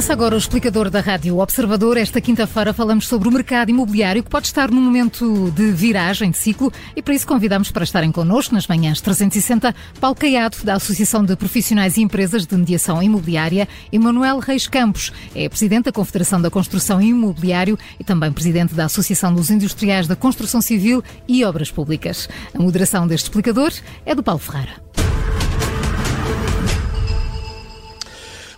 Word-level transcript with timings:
Começa 0.00 0.14
agora 0.14 0.34
o 0.34 0.38
explicador 0.38 0.88
da 0.88 0.98
Rádio 0.98 1.38
Observador. 1.40 1.98
Esta 1.98 2.22
quinta-feira 2.22 2.72
falamos 2.72 3.06
sobre 3.06 3.28
o 3.28 3.30
mercado 3.30 3.68
imobiliário 3.68 4.22
que 4.22 4.30
pode 4.30 4.46
estar 4.46 4.70
num 4.70 4.80
momento 4.80 5.50
de 5.50 5.70
viragem 5.72 6.30
de 6.30 6.38
ciclo 6.38 6.72
e 6.96 7.02
para 7.02 7.12
isso 7.12 7.26
convidamos 7.26 7.70
para 7.70 7.84
estarem 7.84 8.10
connosco 8.10 8.54
nas 8.54 8.66
manhãs 8.66 9.02
360 9.02 9.74
Paulo 10.00 10.16
Caiado, 10.16 10.56
da 10.64 10.76
Associação 10.76 11.22
de 11.22 11.36
Profissionais 11.36 11.98
e 11.98 12.00
Empresas 12.00 12.46
de 12.46 12.56
Mediação 12.56 13.02
Imobiliária 13.02 13.68
e 13.92 13.98
Manuel 13.98 14.38
Reis 14.38 14.66
Campos, 14.66 15.12
é 15.34 15.46
presidente 15.50 15.84
da 15.84 15.92
Confederação 15.92 16.40
da 16.40 16.50
Construção 16.50 16.98
e 17.02 17.08
Imobiliário 17.08 17.78
e 17.98 18.02
também 18.02 18.32
presidente 18.32 18.72
da 18.72 18.86
Associação 18.86 19.34
dos 19.34 19.50
Industriais 19.50 20.08
da 20.08 20.16
Construção 20.16 20.62
Civil 20.62 21.04
e 21.28 21.44
Obras 21.44 21.70
Públicas. 21.70 22.26
A 22.54 22.58
moderação 22.58 23.06
deste 23.06 23.24
explicador 23.24 23.70
é 24.06 24.14
do 24.14 24.22
Paulo 24.22 24.40
Ferreira. 24.40 24.89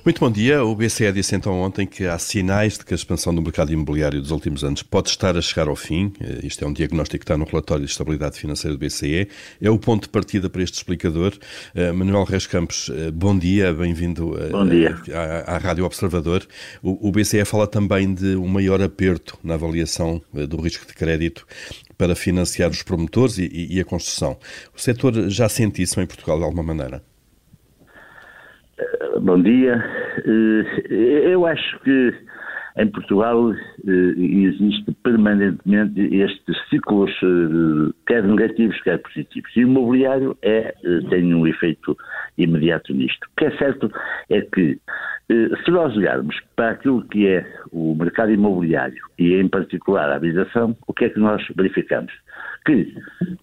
Muito 0.04 0.18
bom 0.18 0.32
dia. 0.32 0.64
O 0.64 0.74
BCE 0.74 1.12
disse 1.12 1.36
então 1.36 1.60
ontem 1.60 1.86
que 1.86 2.06
há 2.06 2.18
sinais 2.18 2.76
de 2.76 2.84
que 2.84 2.92
a 2.92 2.96
expansão 2.96 3.32
do 3.32 3.40
mercado 3.40 3.72
imobiliário 3.72 4.20
dos 4.20 4.32
últimos 4.32 4.64
anos 4.64 4.82
pode 4.82 5.10
estar 5.10 5.36
a 5.36 5.40
chegar 5.40 5.68
ao 5.68 5.76
fim. 5.76 6.12
Eh, 6.20 6.40
isto 6.42 6.64
é 6.64 6.66
um 6.66 6.72
diagnóstico 6.72 7.20
que 7.20 7.24
está 7.24 7.38
no 7.38 7.44
relatório 7.44 7.84
de 7.84 7.90
estabilidade 7.92 8.36
financeira 8.36 8.76
do 8.76 8.84
BCE. 8.84 9.28
É 9.60 9.70
o 9.70 9.78
ponto 9.78 10.02
de 10.02 10.08
partida 10.08 10.50
para 10.50 10.60
este 10.60 10.74
explicador. 10.74 11.32
Uh, 11.72 11.94
Manuel 11.94 12.24
Reis 12.24 12.48
Campos, 12.48 12.88
uh, 12.88 13.12
bom 13.12 13.38
dia, 13.38 13.72
bem-vindo 13.72 14.34
à, 15.14 15.54
à, 15.54 15.58
Rádio 15.58 15.84
Observador. 15.84 16.44
O, 16.82 17.08
o, 17.08 17.12
BCE 17.12 17.44
fala 17.44 17.68
também 17.68 18.12
de 18.12 18.34
um 18.34 18.48
maior 18.48 18.82
aperto 18.82 19.38
na 19.44 19.54
avaliação 19.54 20.20
do 20.32 20.60
risco 20.60 20.84
de 20.84 20.94
crédito 20.94 21.46
para 21.96 22.16
financiar 22.16 22.70
os 22.70 22.82
promotores 22.82 23.38
e, 23.38 23.68
e 23.70 23.80
a 23.80 23.84
construção. 23.84 24.36
O 24.76 24.80
setor 24.80 25.30
já 25.30 25.48
sente 25.48 25.80
isso 25.80 26.00
em 26.00 26.06
Portugal 26.06 26.38
de 26.38 26.44
alguma 26.44 26.64
maneira? 26.64 27.11
Bom 29.20 29.42
dia. 29.42 29.82
Eh, 30.24 31.32
eu 31.32 31.46
acho 31.46 31.78
que 31.80 32.14
em 32.76 32.86
Portugal 32.88 33.52
eh, 33.52 34.14
existe 34.16 34.92
permanentemente 35.02 36.00
estes 36.14 36.56
ciclos, 36.68 37.10
eh, 37.22 37.92
quer 38.06 38.22
negativos, 38.24 38.80
quer 38.82 38.98
positivos. 38.98 39.50
E 39.56 39.64
o 39.64 39.68
imobiliário 39.68 40.36
é, 40.42 40.74
tem 41.10 41.34
um 41.34 41.46
efeito 41.46 41.96
imediato 42.38 42.94
nisto. 42.94 43.24
O 43.24 43.36
que 43.36 43.46
é 43.46 43.56
certo 43.58 43.90
é 44.30 44.40
que, 44.40 44.78
se 45.28 45.70
nós 45.70 45.96
olharmos 45.96 46.36
para 46.56 46.70
aquilo 46.70 47.02
que 47.08 47.26
é 47.26 47.46
o 47.70 47.94
mercado 47.94 48.32
imobiliário 48.32 49.02
e, 49.18 49.34
em 49.34 49.48
particular, 49.48 50.10
a 50.10 50.16
habitação, 50.16 50.76
o 50.86 50.92
que 50.92 51.06
é 51.06 51.08
que 51.10 51.20
nós 51.20 51.42
verificamos? 51.56 52.12
que 52.64 52.94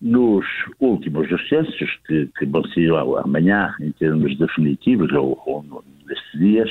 nos 0.02 0.45
últimos 0.80 1.27
censos, 1.50 1.89
que, 2.07 2.30
que 2.38 2.45
vão 2.45 2.63
ser 2.69 2.89
amanhã 3.23 3.73
em 3.81 3.91
termos 3.91 4.38
definitivos, 4.38 5.11
ou, 5.11 5.41
ou 5.45 5.83
nestes 6.10 6.40
dias, 6.40 6.70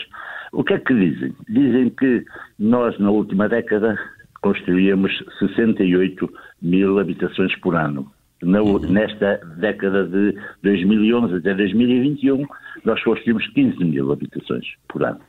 o 0.53 0.65
que 0.65 0.75
é 0.75 0.79
que 0.79 0.95
dizem? 0.95 1.35
Dizem 1.49 1.91
que 1.91 2.25
nós, 2.59 2.99
na 2.99 3.11
última 3.11 3.49
década, 3.49 3.97
construíamos 4.43 5.13
68 5.39 6.31
mil 6.63 6.99
habitações 6.99 7.55
por 7.61 7.75
ano. 7.75 8.11
Na, 8.43 8.63
uhum. 8.63 8.79
nesta 8.79 9.41
década 9.57 10.05
de 10.05 10.37
2011 10.63 11.37
até 11.37 11.55
2021, 11.55 12.47
nós 12.85 13.03
construímos 13.03 13.47
15 13.49 13.85
mil 13.85 14.13
habitações 14.13 14.65
por 14.89 15.03
ano. 15.03 15.21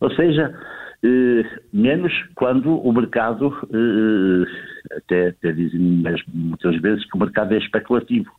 Ou 0.00 0.10
seja, 0.10 0.52
eh, 1.04 1.44
menos 1.72 2.12
quando 2.34 2.76
o 2.76 2.92
mercado, 2.92 3.54
eh, 3.72 4.96
até, 4.96 5.28
até 5.28 5.52
dizem 5.52 5.80
muitas 5.80 6.80
vezes 6.80 7.08
que 7.08 7.16
o 7.16 7.20
mercado 7.20 7.54
é 7.54 7.58
especulativo, 7.58 8.30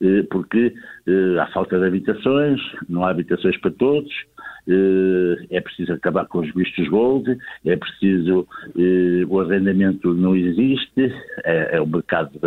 eh, 0.00 0.22
porque 0.30 0.74
eh, 1.06 1.38
há 1.40 1.46
falta 1.48 1.78
de 1.78 1.86
habitações, 1.86 2.60
não 2.88 3.04
há 3.04 3.10
habitações 3.10 3.58
para 3.60 3.70
todos, 3.72 4.12
é 5.50 5.60
preciso 5.60 5.92
acabar 5.92 6.26
com 6.26 6.40
os 6.40 6.52
vistos 6.52 6.88
gold, 6.88 7.38
é 7.64 7.76
preciso, 7.76 8.46
eh, 8.76 9.24
o 9.28 9.40
arrendamento 9.40 10.12
não 10.14 10.34
existe, 10.34 11.12
é, 11.44 11.76
é 11.76 11.80
o 11.80 11.86
mercado 11.86 12.40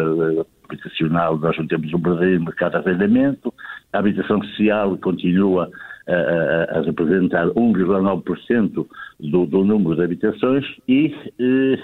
habitacional, 0.70 1.38
nós 1.38 1.58
não 1.58 1.68
temos 1.68 1.94
um 1.94 2.00
verdadeiro 2.00 2.44
mercado 2.44 2.72
de 2.72 2.90
arrendamento, 2.90 3.54
a 3.94 4.00
habitação 4.00 4.44
social 4.44 4.98
continua 4.98 5.70
a, 6.08 6.80
a 6.80 6.82
representar 6.82 7.48
1,9% 7.48 8.88
do, 9.20 9.46
do 9.46 9.64
número 9.64 9.96
de 9.96 10.04
habitações 10.04 10.66
e 10.88 11.16
eh, 11.40 11.80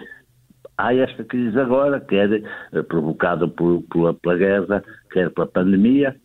há 0.77 0.93
esta 0.93 1.23
crise 1.23 1.59
agora, 1.59 1.99
quer 1.99 2.31
eh, 2.33 2.81
provocada 2.83 3.47
por, 3.47 3.83
pela, 3.83 4.13
pela 4.13 4.37
guerra, 4.37 4.83
quer 5.11 5.29
pela 5.31 5.47
pandemia, 5.47 6.15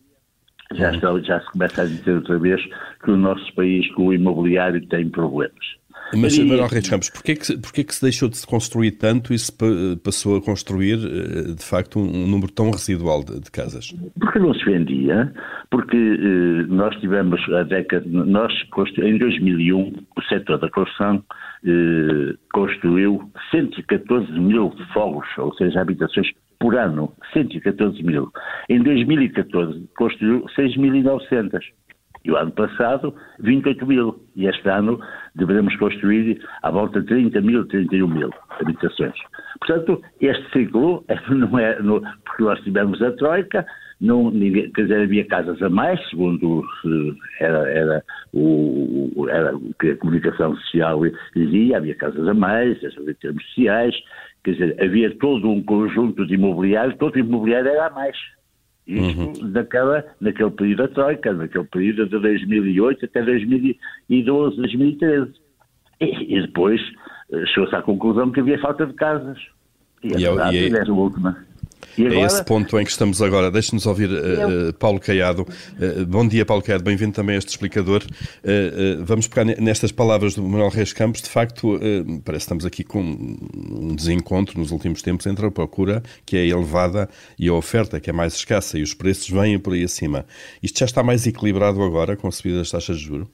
já, 0.73 0.89
uhum. 0.89 0.95
está, 0.95 1.19
já 1.19 1.41
se 1.41 1.51
começa 1.51 1.81
a 1.81 1.85
dizer 1.85 2.15
outra 2.15 2.39
vez 2.39 2.61
que 3.03 3.11
o 3.11 3.17
nosso 3.17 3.53
país, 3.55 3.87
com 3.93 4.07
o 4.07 4.13
imobiliário, 4.13 4.85
tem 4.87 5.09
problemas. 5.09 5.81
Mas, 6.15 6.37
e... 6.37 6.43
Manuel 6.43 6.67
Reis 6.67 6.89
Campos, 6.89 7.09
porquê 7.09 7.35
que, 7.35 7.57
porquê 7.57 7.83
que 7.83 7.95
se 7.95 8.01
deixou 8.01 8.27
de 8.27 8.37
se 8.37 8.45
construir 8.45 8.91
tanto 8.91 9.33
e 9.33 9.39
se 9.39 9.51
passou 10.03 10.37
a 10.37 10.41
construir, 10.41 10.95
eh, 10.95 11.53
de 11.53 11.63
facto, 11.63 11.99
um, 11.99 12.27
número 12.27 12.51
tão 12.51 12.69
residual 12.69 13.23
de, 13.23 13.39
de, 13.39 13.51
casas? 13.51 13.93
Porque 14.19 14.39
não 14.39 14.53
se 14.53 14.65
vendia, 14.65 15.31
porque 15.69 15.95
eh, 15.95 16.65
nós 16.67 16.95
tivemos 16.99 17.41
a 17.53 17.63
década, 17.63 18.05
nós 18.07 18.51
em 18.97 19.17
2001, 19.17 19.93
o 20.17 20.21
setor 20.23 20.59
da 20.59 20.69
construção 20.69 21.23
eh, 21.65 22.35
construiu 22.53 23.21
114 23.51 24.31
mil 24.39 24.73
fogos, 24.93 25.27
ou 25.37 25.53
seja, 25.55 25.81
habitações 25.81 26.27
por 26.61 26.77
ano, 26.77 27.11
114 27.33 28.01
mil. 28.03 28.31
Em 28.69 28.81
2014 28.81 29.89
construiu 29.97 30.45
6.900. 30.57 31.59
E 32.23 32.31
o 32.31 32.37
ano 32.37 32.51
passado, 32.51 33.15
28 33.39 33.85
mil. 33.87 34.23
E 34.35 34.45
este 34.45 34.69
ano 34.69 34.99
devemos 35.35 35.75
construir 35.77 36.39
à 36.61 36.69
volta 36.69 37.01
de 37.01 37.07
30 37.07 37.41
mil, 37.41 37.67
31 37.67 38.07
mil 38.07 38.29
habitações. 38.59 39.15
Portanto, 39.59 40.01
este 40.21 40.51
ciclo 40.51 41.03
não 41.29 41.57
é, 41.57 41.73
porque 42.23 42.43
nós 42.43 42.61
tivemos 42.61 43.01
a 43.01 43.11
Troika, 43.13 43.65
não, 43.99 44.31
ninguém, 44.31 44.71
quer 44.71 44.83
dizer, 44.83 45.01
havia 45.01 45.25
casas 45.25 45.61
a 45.61 45.69
mais, 45.69 45.99
segundo 46.09 46.63
era, 47.39 47.69
era, 47.69 48.03
o, 48.33 49.27
era 49.29 49.53
que 49.79 49.91
a 49.91 49.97
comunicação 49.97 50.55
social 50.55 51.01
dizia, 51.35 51.77
havia 51.77 51.95
casas 51.95 52.27
a 52.27 52.33
mais, 52.33 52.81
em 52.83 53.13
termos 53.13 53.45
sociais, 53.47 53.95
quer 54.43 54.51
dizer, 54.53 54.83
havia 54.83 55.15
todo 55.17 55.49
um 55.49 55.61
conjunto 55.63 56.25
de 56.25 56.35
imobiliário, 56.35 56.97
todo 56.97 57.15
o 57.15 57.19
imobiliário 57.19 57.69
era 57.69 57.87
a 57.87 57.89
mais. 57.89 58.17
Isto 58.87 59.19
uhum. 59.19 59.49
naquela, 59.51 60.03
naquele 60.19 60.51
período 60.51 60.77
da 60.79 60.87
Troika, 60.87 61.33
naquele 61.33 61.63
período 61.65 62.07
de 62.07 62.19
2008 62.19 63.05
até 63.05 63.23
2012, 63.23 64.57
2013. 64.57 65.31
E, 65.99 66.37
e 66.37 66.41
depois 66.41 66.81
eh, 67.31 67.45
chegou-se 67.47 67.75
à 67.75 67.81
conclusão 67.81 68.31
que 68.31 68.39
havia 68.39 68.59
falta 68.59 68.85
de 68.85 68.93
casas. 68.93 69.37
E, 70.03 70.09
e, 70.17 70.27
a 70.27 70.49
é, 70.49 70.53
e, 70.53 70.73
é 70.73 70.81
a 70.81 70.91
última. 70.91 71.37
É 71.97 72.01
agora... 72.01 72.15
É 72.15 72.25
esse 72.25 72.45
ponto 72.45 72.79
em 72.79 72.83
que 72.83 72.91
estamos 72.91 73.21
agora. 73.21 73.51
Deixe-nos 73.51 73.85
ouvir 73.85 74.09
uh, 74.09 74.73
Paulo 74.79 74.99
Caiado. 74.99 75.41
Uh, 75.41 76.05
bom 76.05 76.27
dia, 76.27 76.45
Paulo 76.45 76.63
Caiado. 76.63 76.83
Bem-vindo 76.83 77.13
também 77.13 77.35
a 77.35 77.37
este 77.37 77.49
explicador. 77.49 78.01
Uh, 78.03 79.03
vamos 79.03 79.27
pegar 79.27 79.45
nestas 79.45 79.91
palavras 79.91 80.35
do 80.35 80.43
Manuel 80.43 80.69
Reis 80.69 80.93
Campos. 80.93 81.21
De 81.21 81.29
facto, 81.29 81.79
parece 82.23 82.23
que 82.23 82.37
estamos 82.37 82.65
aqui 82.65 82.83
com 82.83 83.01
um 83.01 83.95
desencontro 83.95 84.59
nos 84.59 84.71
últimos 84.71 85.01
tempos 85.01 85.25
entre 85.25 85.45
a 85.45 85.51
procura, 85.51 86.01
que 86.25 86.37
é 86.37 86.47
elevada, 86.47 87.09
e 87.37 87.47
a 87.47 87.53
oferta, 87.53 87.99
que 87.99 88.09
é 88.09 88.13
mais 88.13 88.35
escassa, 88.35 88.77
e 88.77 88.83
os 88.83 88.93
preços 88.93 89.29
vêm 89.29 89.59
por 89.59 89.73
aí 89.73 89.83
acima. 89.83 90.25
Isto 90.61 90.79
já 90.79 90.85
está 90.85 91.03
mais 91.03 91.27
equilibrado 91.27 91.81
agora 91.81 92.15
com 92.15 92.27
a 92.27 92.31
subida 92.31 92.57
das 92.57 92.71
taxas 92.71 92.97
de 92.97 93.05
juros? 93.05 93.27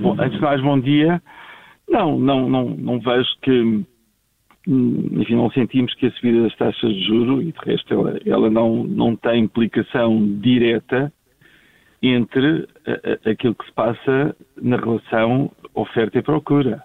bom, 0.00 0.16
antes 0.20 0.36
de 0.36 0.40
mais, 0.40 0.62
bom 0.62 0.80
dia. 0.80 1.22
Não, 1.88 2.18
não, 2.18 2.48
não, 2.48 2.70
não 2.70 3.00
vejo 3.00 3.28
que 3.42 3.84
enfim, 4.66 5.36
não 5.36 5.50
sentimos 5.50 5.94
que 5.94 6.06
a 6.06 6.10
subida 6.12 6.42
das 6.42 6.56
taxas 6.56 6.92
de 6.92 7.06
juro, 7.06 7.40
e 7.40 7.52
de 7.52 7.58
resto 7.64 7.94
ela, 7.94 8.18
ela 8.26 8.50
não, 8.50 8.82
não 8.84 9.14
tem 9.14 9.44
implicação 9.44 10.38
direta 10.40 11.12
entre 12.02 12.68
a, 12.86 13.28
a, 13.28 13.30
aquilo 13.30 13.54
que 13.54 13.64
se 13.64 13.72
passa 13.72 14.36
na 14.60 14.76
relação 14.76 15.50
oferta 15.74 16.18
e 16.18 16.22
procura. 16.22 16.82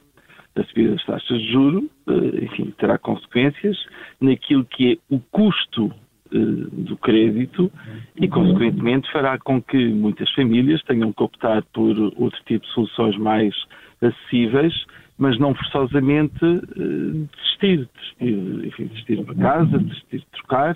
A 0.56 0.64
subida 0.66 0.92
das 0.92 1.06
taxas 1.06 1.40
de 1.40 1.52
juro, 1.52 1.90
eh, 2.08 2.44
enfim, 2.46 2.74
terá 2.78 2.98
consequências 2.98 3.78
naquilo 4.20 4.66
que 4.66 4.94
é 4.94 5.16
o 5.16 5.20
custo 5.32 5.92
eh, 6.34 6.38
do 6.38 6.98
crédito 6.98 7.72
e, 8.18 8.28
consequentemente, 8.28 9.10
fará 9.12 9.40
com 9.40 9.62
que 9.62 9.88
muitas 9.88 10.30
famílias 10.34 10.84
tenham 10.84 11.14
que 11.14 11.24
optar 11.24 11.64
por 11.74 11.98
outro 12.18 12.40
tipo 12.46 12.66
de 12.66 12.74
soluções 12.74 13.18
mais 13.18 13.56
acessíveis 14.02 14.74
mas 15.22 15.38
não 15.38 15.54
forçosamente 15.54 16.44
uh, 16.44 17.30
desistir, 17.38 17.88
desistir, 17.94 18.66
enfim, 18.66 18.88
desistir 18.88 19.16
de 19.18 19.22
uma 19.22 19.36
casa, 19.36 19.78
desistir 19.78 20.18
de 20.18 20.26
trocar, 20.32 20.76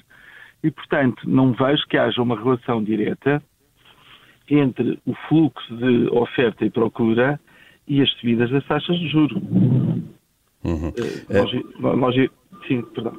e 0.63 0.69
portanto 0.69 1.27
não 1.27 1.51
vejo 1.51 1.83
que 1.87 1.97
haja 1.97 2.21
uma 2.21 2.39
relação 2.39 2.83
direta 2.83 3.41
entre 4.47 4.99
o 5.03 5.15
fluxo 5.27 5.75
de 5.75 6.07
oferta 6.11 6.63
e 6.63 6.69
procura 6.69 7.39
e 7.87 8.03
as 8.03 8.09
subidas 8.11 8.51
das 8.51 8.63
taxas 8.67 8.99
de 8.99 9.07
juros. 9.07 9.41
Uhum. 10.63 10.89
Uh, 10.89 12.29
Sim, 12.67 12.83
perdão. 12.93 13.13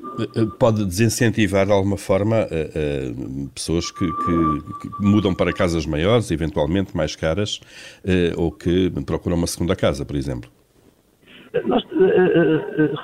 Pode 0.58 0.84
desincentivar 0.84 1.66
de 1.66 1.72
alguma 1.72 1.96
forma 1.96 2.36
uh, 2.36 3.44
uh, 3.44 3.48
pessoas 3.50 3.90
que, 3.90 4.06
que, 4.06 4.88
que, 4.88 5.02
mudam 5.04 5.34
para 5.34 5.52
casas 5.52 5.86
maiores, 5.86 6.30
eventualmente 6.30 6.96
mais 6.96 7.14
caras, 7.14 7.60
uh, 8.04 8.40
ou 8.40 8.50
que 8.50 8.90
procuram 9.04 9.36
uma 9.36 9.46
segunda 9.46 9.76
casa, 9.76 10.04
por 10.04 10.16
exemplo? 10.16 10.50
Nós, 11.64 11.84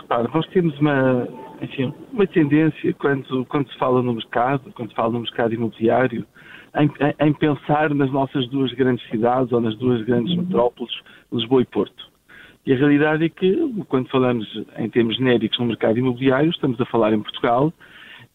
repare, 0.01 0.29
nós 0.33 0.47
temos 0.49 0.79
uma, 0.79 1.29
enfim, 1.61 1.93
uma 2.13 2.27
tendência 2.27 2.93
quando, 2.95 3.45
quando 3.47 3.71
se 3.71 3.79
fala 3.79 4.03
no 4.03 4.15
mercado, 4.15 4.73
quando 4.75 4.91
se 4.91 4.95
fala 4.95 5.13
no 5.13 5.21
mercado 5.21 5.55
imobiliário, 5.55 6.27
em, 6.77 6.91
em 7.21 7.33
pensar 7.33 7.95
nas 7.95 8.11
nossas 8.11 8.49
duas 8.49 8.73
grandes 8.73 9.07
cidades 9.09 9.53
ou 9.53 9.61
nas 9.61 9.77
duas 9.77 10.03
grandes 10.03 10.35
metrópoles, 10.37 10.93
Lisboa 11.33 11.63
e 11.63 11.67
Porto. 11.67 12.11
E 12.65 12.73
a 12.73 12.77
realidade 12.77 13.25
é 13.25 13.29
que, 13.29 13.85
quando 13.89 14.09
falamos 14.09 14.47
em 14.79 14.89
termos 14.89 15.17
genéricos 15.17 15.59
no 15.59 15.67
mercado 15.67 15.99
imobiliário, 15.99 16.51
estamos 16.51 16.81
a 16.81 16.87
falar 16.87 17.13
em 17.13 17.21
Portugal, 17.21 17.73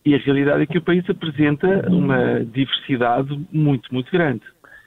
e 0.06 0.16
a 0.16 0.18
realidade 0.18 0.64
é 0.64 0.66
que 0.66 0.78
o 0.78 0.82
país 0.82 1.10
apresenta 1.10 1.90
uma 1.90 2.46
diversidade 2.46 3.38
muito, 3.52 3.94
muito 3.94 4.12
grande. 4.12 4.42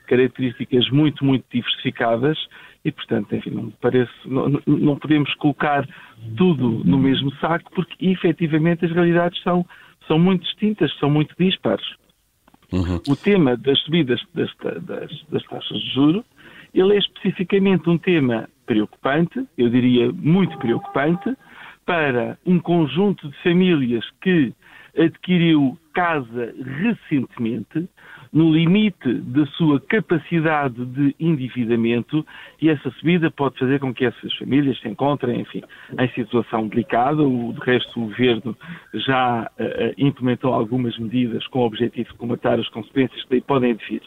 Características 0.07 0.89
muito, 0.91 1.25
muito 1.25 1.45
diversificadas 1.53 2.39
e, 2.85 2.91
portanto, 2.91 3.35
enfim, 3.35 3.51
não 3.51 3.71
parece, 3.81 4.11
não, 4.25 4.61
não 4.67 4.97
podemos 4.97 5.33
colocar 5.35 5.87
tudo 6.37 6.83
no 6.85 6.99
mesmo 6.99 7.31
saco 7.37 7.71
porque, 7.75 7.95
efetivamente, 8.07 8.85
as 8.85 8.93
realidades 8.93 9.43
são, 9.43 9.67
são 10.07 10.19
muito 10.19 10.45
distintas, 10.45 10.93
são 10.99 11.11
muito 11.11 11.35
dispares. 11.39 11.85
Uhum. 12.73 13.01
O 13.09 13.17
tema 13.17 13.57
das 13.57 13.79
subidas 13.81 14.21
das, 14.35 14.51
das, 14.83 15.25
das 15.29 15.43
taxas 15.45 15.81
de 15.81 15.91
juros, 15.93 16.25
ele 16.73 16.95
é 16.95 16.99
especificamente 16.99 17.89
um 17.91 17.99
tema 17.99 18.49
preocupante, 18.65 19.45
eu 19.59 19.69
diria 19.69 20.11
muito 20.13 20.57
preocupante, 20.59 21.37
para 21.85 22.39
um 22.47 22.61
conjunto 22.61 23.29
de 23.29 23.37
famílias 23.43 24.05
que 24.23 24.55
adquiriu 24.97 25.77
casa 25.93 26.55
recentemente, 26.81 27.89
no 28.33 28.53
limite 28.53 29.13
da 29.15 29.45
sua 29.47 29.81
capacidade 29.81 30.85
de 30.85 31.15
endividamento, 31.19 32.25
e 32.61 32.69
essa 32.69 32.91
subida 32.93 33.31
pode 33.31 33.59
fazer 33.59 33.81
com 33.81 33.93
que 33.93 34.05
essas 34.05 34.33
famílias 34.35 34.79
se 34.81 34.89
encontrem, 34.89 35.41
enfim, 35.41 35.63
em 35.99 36.09
situação 36.11 36.69
delicada. 36.69 37.23
O, 37.23 37.53
de 37.53 37.61
resto, 37.61 38.01
o 38.01 38.07
Governo 38.07 38.57
já 38.95 39.51
uh, 39.59 39.95
implementou 39.99 40.53
algumas 40.53 40.97
medidas 40.99 41.47
com 41.49 41.61
o 41.61 41.67
objetivo 41.67 42.11
de 42.11 42.19
comatar 42.19 42.59
as 42.59 42.69
consequências 42.69 43.23
que 43.25 43.31
daí 43.31 43.41
podem 43.41 43.73
advir. 43.73 44.03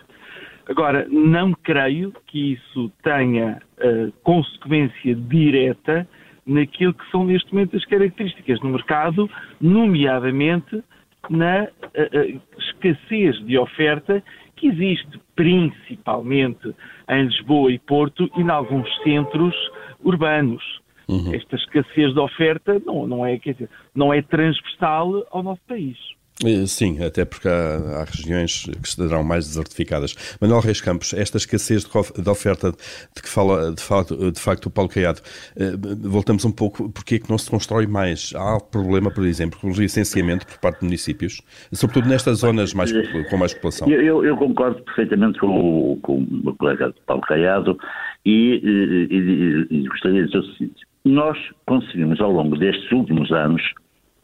Agora, 0.67 1.05
não 1.09 1.53
creio 1.53 2.13
que 2.27 2.53
isso 2.53 2.89
tenha 3.03 3.61
uh, 3.79 4.11
consequência 4.23 5.13
direta 5.13 6.07
naquilo 6.45 6.93
que 6.93 7.09
são 7.11 7.25
neste 7.25 7.53
momento 7.53 7.75
as 7.75 7.85
características 7.85 8.61
no 8.61 8.69
mercado, 8.69 9.29
nomeadamente 9.59 10.81
na 11.29 11.63
uh, 11.63 12.41
escassez 12.87 13.43
de 13.45 13.57
oferta 13.57 14.23
que 14.55 14.67
existe 14.67 15.19
principalmente 15.35 16.73
em 17.09 17.23
Lisboa 17.25 17.71
e 17.71 17.79
Porto 17.79 18.29
e 18.37 18.41
em 18.41 18.49
alguns 18.49 18.87
centros 19.03 19.55
urbanos. 20.03 20.63
Uhum. 21.07 21.33
Esta 21.33 21.55
escassez 21.55 22.13
de 22.13 22.19
oferta 22.19 22.81
não, 22.85 23.07
não, 23.07 23.25
é, 23.25 23.37
dizer, 23.37 23.69
não 23.93 24.13
é 24.13 24.21
transversal 24.21 25.25
ao 25.31 25.43
nosso 25.43 25.61
país. 25.67 25.97
Eh, 26.43 26.65
sim, 26.65 27.03
até 27.03 27.25
porque 27.25 27.47
há, 27.47 28.01
há, 28.01 28.03
regiões 28.05 28.63
que 28.81 28.87
estarão 28.87 29.23
mais 29.23 29.45
desertificadas. 29.45 30.15
Manuel 30.41 30.61
Reis 30.61 30.81
Campos, 30.81 31.13
esta 31.13 31.37
escassez 31.37 31.83
de, 31.85 32.29
oferta 32.29 32.71
de 32.71 33.21
que 33.21 33.29
fala 33.29 33.71
de 33.71 33.81
facto, 33.81 34.31
de 34.31 34.39
facto 34.39 34.65
o 34.65 34.71
Paulo 34.71 34.89
Caiado, 34.89 35.21
eh, 35.55 35.73
voltamos 36.01 36.43
um 36.43 36.51
pouco, 36.51 36.89
porque 36.89 37.15
é 37.15 37.19
que 37.19 37.29
não 37.29 37.37
se 37.37 37.49
constrói 37.49 37.85
mais? 37.85 38.33
Há 38.35 38.59
problema, 38.59 39.11
por 39.11 39.25
exemplo, 39.25 39.59
com 39.59 39.69
o 39.69 39.73
licenciamento 39.73 40.47
por 40.47 40.57
parte 40.57 40.79
de 40.79 40.85
municípios, 40.85 41.41
sobretudo 41.71 42.09
nestas 42.09 42.39
zonas 42.39 42.73
mais, 42.73 42.91
com 43.29 43.37
mais 43.37 43.53
população. 43.53 43.87
Eu, 43.87 44.25
eu 44.25 44.35
concordo 44.35 44.81
perfeitamente 44.83 45.39
com 45.39 45.93
o, 45.93 45.97
com 45.97 46.25
o 46.45 46.55
colega 46.55 46.93
Paulo 47.05 47.21
Caiado 47.21 47.77
e, 48.25 48.59
e, 48.63 49.67
e, 49.71 49.81
e 49.81 49.87
gostaria 49.87 50.21
de 50.21 50.27
dizer 50.27 50.39
o 50.39 50.53
seguinte. 50.53 50.81
Nós 51.05 51.37
conseguimos, 51.67 52.19
ao 52.21 52.31
longo 52.31 52.57
destes 52.57 52.89
últimos 52.91 53.31
anos, 53.31 53.61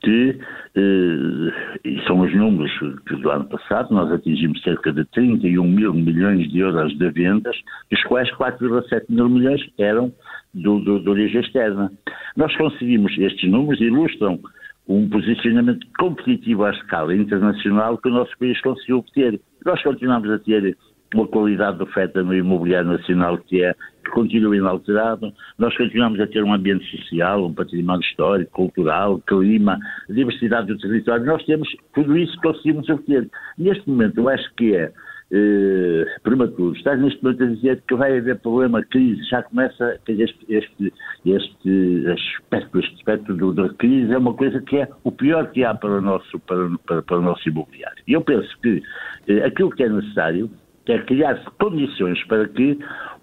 que, 0.02 0.40
eh, 0.76 1.80
e 1.84 2.02
são 2.06 2.20
os 2.20 2.34
números 2.34 2.72
do 3.10 3.30
ano 3.30 3.46
passado, 3.46 3.94
nós 3.94 4.12
atingimos 4.12 4.62
cerca 4.62 4.92
de 4.92 5.06
31 5.06 5.64
mil 5.64 5.94
milhões 5.94 6.50
de 6.50 6.60
euros 6.60 6.98
de 6.98 7.10
vendas, 7.12 7.56
dos 7.92 8.04
quais 8.04 8.30
4,7 8.32 9.06
mil 9.10 9.30
milhões 9.30 9.62
eram 9.78 10.12
do, 10.54 10.80
do, 10.80 11.00
de 11.00 11.10
origem 11.10 11.42
externa. 11.42 11.92
Nós 12.36 12.56
conseguimos, 12.56 13.18
estes 13.18 13.50
números 13.50 13.82
ilustram 13.82 14.40
um 14.88 15.08
posicionamento 15.08 15.86
competitivo 16.00 16.66
à 16.66 16.72
escala 16.72 17.16
internacional 17.16 17.98
que 17.98 18.10
o 18.10 18.12
nosso 18.12 18.36
país 18.40 18.60
conseguiu 18.62 18.98
obter. 18.98 19.40
Nós 19.64 19.82
continuamos 19.84 20.30
a 20.32 20.40
ter 20.40 20.76
uma 21.14 21.28
qualidade 21.28 21.78
de 21.78 21.84
oferta 21.84 22.24
no 22.24 22.34
imobiliário 22.34 22.92
nacional 22.92 23.38
que 23.38 23.64
é 23.64 23.76
continua 24.10 24.56
inalterado. 24.56 25.34
Nós 25.58 25.76
continuamos 25.78 26.20
a 26.20 26.28
ter 26.28 26.44
um 26.44 26.54
ambiente 26.54 26.86
social, 26.98 27.46
um 27.46 27.54
património 27.54 28.02
histórico, 28.02 28.52
cultural, 28.52 29.20
clima, 29.28 29.78
diversidade 30.10 30.68
do 30.68 30.78
território. 30.78 31.26
Nós 31.26 31.44
temos 31.46 31.70
tudo 31.94 32.18
isso 32.18 32.36
conseguimos 32.42 32.90
obter. 32.90 33.30
Neste 33.58 33.88
momento, 33.90 34.18
eu 34.18 34.30
acho 34.30 34.54
que 34.56 34.76
é 34.76 34.92
eh, 35.32 36.06
prematuro. 36.24 36.76
Estás 36.76 37.00
neste 37.00 37.24
momento 37.24 37.44
a 37.44 37.48
dizer 37.48 37.84
que 37.88 37.96
vai 37.96 38.18
haver 38.18 38.40
problema, 38.40 38.84
crise, 38.84 39.24
já 39.30 39.44
começa 39.44 40.00
este, 40.08 40.46
este, 40.50 40.94
este 41.26 42.06
aspecto, 42.08 42.80
este 42.80 42.96
aspecto 42.96 43.36
do, 43.36 43.54
da 43.54 43.70
crise 43.76 44.12
é 44.12 44.18
uma 44.18 44.34
coisa 44.34 44.60
que 44.62 44.78
é 44.78 44.88
o 45.04 45.12
pior 45.12 45.52
que 45.52 45.64
há 45.64 45.76
para 45.76 46.00
o 46.00 46.02
nosso, 46.02 46.40
para, 46.40 46.70
para, 46.86 47.02
para 47.04 47.20
o 47.20 47.22
nosso 47.22 47.48
imobiliário. 47.48 48.04
E 48.08 48.14
eu 48.14 48.22
penso 48.22 48.50
que 48.62 48.82
eh, 49.28 49.46
aquilo 49.46 49.70
que 49.70 49.84
é 49.84 49.90
necessário 49.90 50.50
é 50.88 50.98
criar 51.00 51.40
condições 51.60 52.24
para 52.26 52.48
que 52.48 52.80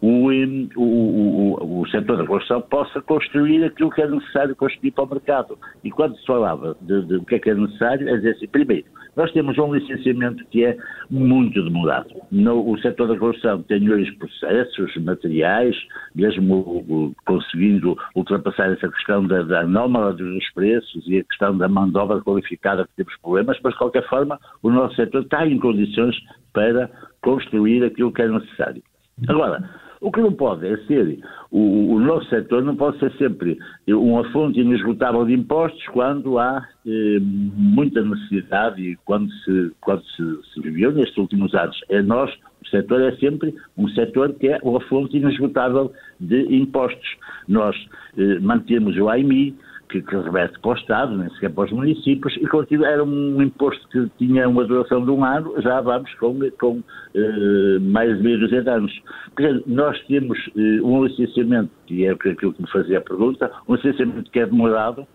o, 0.06 0.30
o, 0.76 0.82
o, 0.82 1.80
o, 1.80 1.88
setor 1.88 2.18
da 2.18 2.26
construção 2.26 2.60
possa 2.60 3.00
construir 3.02 3.64
aquilo 3.64 3.90
que 3.90 4.02
é 4.02 4.08
necessário 4.08 4.54
construir 4.54 4.92
para 4.92 5.04
o 5.04 5.08
mercado. 5.08 5.58
E 5.82 5.90
quando 5.90 6.16
se 6.16 6.26
falava 6.26 6.76
de, 6.80 7.02
de 7.06 7.16
o 7.16 7.24
que 7.24 7.34
é 7.34 7.38
que 7.38 7.50
é 7.50 7.54
necessário, 7.54 8.08
é 8.08 8.16
dizer 8.16 8.32
assim, 8.32 8.46
primeiro, 8.46 8.86
nós 9.16 9.32
temos 9.32 9.58
um 9.58 9.74
licenciamento 9.74 10.44
que 10.46 10.64
é 10.64 10.76
muito 11.10 11.60
demorado. 11.64 12.10
No, 12.30 12.70
o 12.70 12.78
setor 12.78 13.08
da 13.08 13.18
construção 13.18 13.62
tem 13.62 13.90
hoje 13.90 14.12
processos, 14.12 14.94
materiais, 14.98 15.74
mesmo 16.14 17.12
conseguindo 17.24 17.96
ultrapassar 18.14 18.70
essa 18.70 18.88
questão 18.88 19.26
da, 19.26 19.42
da 19.42 19.60
anómala 19.62 20.12
dos 20.12 20.52
preços 20.52 21.02
e 21.08 21.18
a 21.18 21.24
questão 21.24 21.56
da 21.56 21.66
mão 21.66 21.90
de 21.90 21.98
obra 21.98 22.20
qualificada 22.20 22.84
que 22.84 22.96
temos 22.96 23.16
problemas, 23.20 23.58
mas 23.62 23.72
de 23.72 23.78
qualquer 23.78 24.06
forma 24.08 24.38
o 24.62 24.70
nosso 24.70 24.94
setor 24.94 25.22
está 25.22 25.46
em 25.46 25.58
condições 25.58 26.16
para 26.52 26.90
construir 27.22 27.82
aquilo 27.82 28.12
que 28.12 28.22
é 28.22 28.28
necessário. 28.28 28.82
Agora, 29.28 29.85
o 30.00 30.10
que 30.10 30.20
não 30.20 30.32
pode 30.32 30.66
é 30.66 30.76
ser, 30.86 31.18
o, 31.50 31.94
o 31.94 32.00
nosso 32.00 32.28
setor 32.28 32.62
não 32.62 32.76
pode 32.76 32.98
ser 32.98 33.12
sempre 33.12 33.58
uma 33.88 34.24
fonte 34.30 34.60
inesgotável 34.60 35.24
de 35.24 35.34
impostos 35.34 35.84
quando 35.88 36.38
há 36.38 36.66
eh, 36.86 37.18
muita 37.20 38.02
necessidade 38.02 38.82
e 38.82 38.96
quando 39.04 39.30
se, 39.32 39.72
quando 39.80 40.02
se, 40.04 40.52
se 40.52 40.60
viveu 40.60 40.92
nestes 40.92 41.16
últimos 41.16 41.54
anos. 41.54 41.78
É 41.88 42.02
nós, 42.02 42.30
o 42.62 42.68
setor 42.68 43.00
é 43.00 43.16
sempre 43.16 43.54
um 43.76 43.88
setor 43.88 44.34
que 44.34 44.48
é 44.48 44.58
uma 44.62 44.80
fonte 44.80 45.16
inesgotável 45.16 45.92
de 46.20 46.42
impostos. 46.54 47.16
Nós 47.48 47.76
eh, 48.18 48.38
mantemos 48.40 48.96
o 48.96 49.08
AIMI, 49.08 49.56
que, 49.88 50.02
que 50.02 50.16
para 50.16 50.50
o 50.64 50.74
Estado, 50.74 51.16
nem 51.16 51.28
sequer 51.30 51.50
para 51.50 51.64
os 51.64 51.72
municípios, 51.72 52.36
e 52.36 52.46
continua, 52.46 52.88
era 52.88 53.04
um 53.04 53.42
imposto 53.42 53.86
que 53.88 54.08
tinha 54.18 54.48
uma 54.48 54.64
duração 54.64 55.04
de 55.04 55.10
um 55.10 55.24
ano, 55.24 55.54
já 55.62 55.80
vamos 55.80 56.12
com, 56.14 56.38
com 56.58 56.82
eh, 57.14 57.78
mais 57.80 58.16
de 58.16 58.22
meio 58.22 58.40
dúzia 58.40 58.62
de 58.62 58.70
anos. 58.70 58.92
Portanto, 59.36 59.64
nós 59.66 59.98
temos 60.06 60.38
eh, 60.56 60.80
um 60.82 61.04
licenciamento, 61.04 61.70
que 61.86 62.06
é 62.06 62.10
aquilo 62.10 62.52
que 62.52 62.62
me 62.62 62.70
fazia 62.70 62.98
a 62.98 63.00
pergunta, 63.00 63.50
um 63.68 63.74
licenciamento 63.74 64.30
que 64.30 64.40
é 64.40 64.46
demorado, 64.46 65.06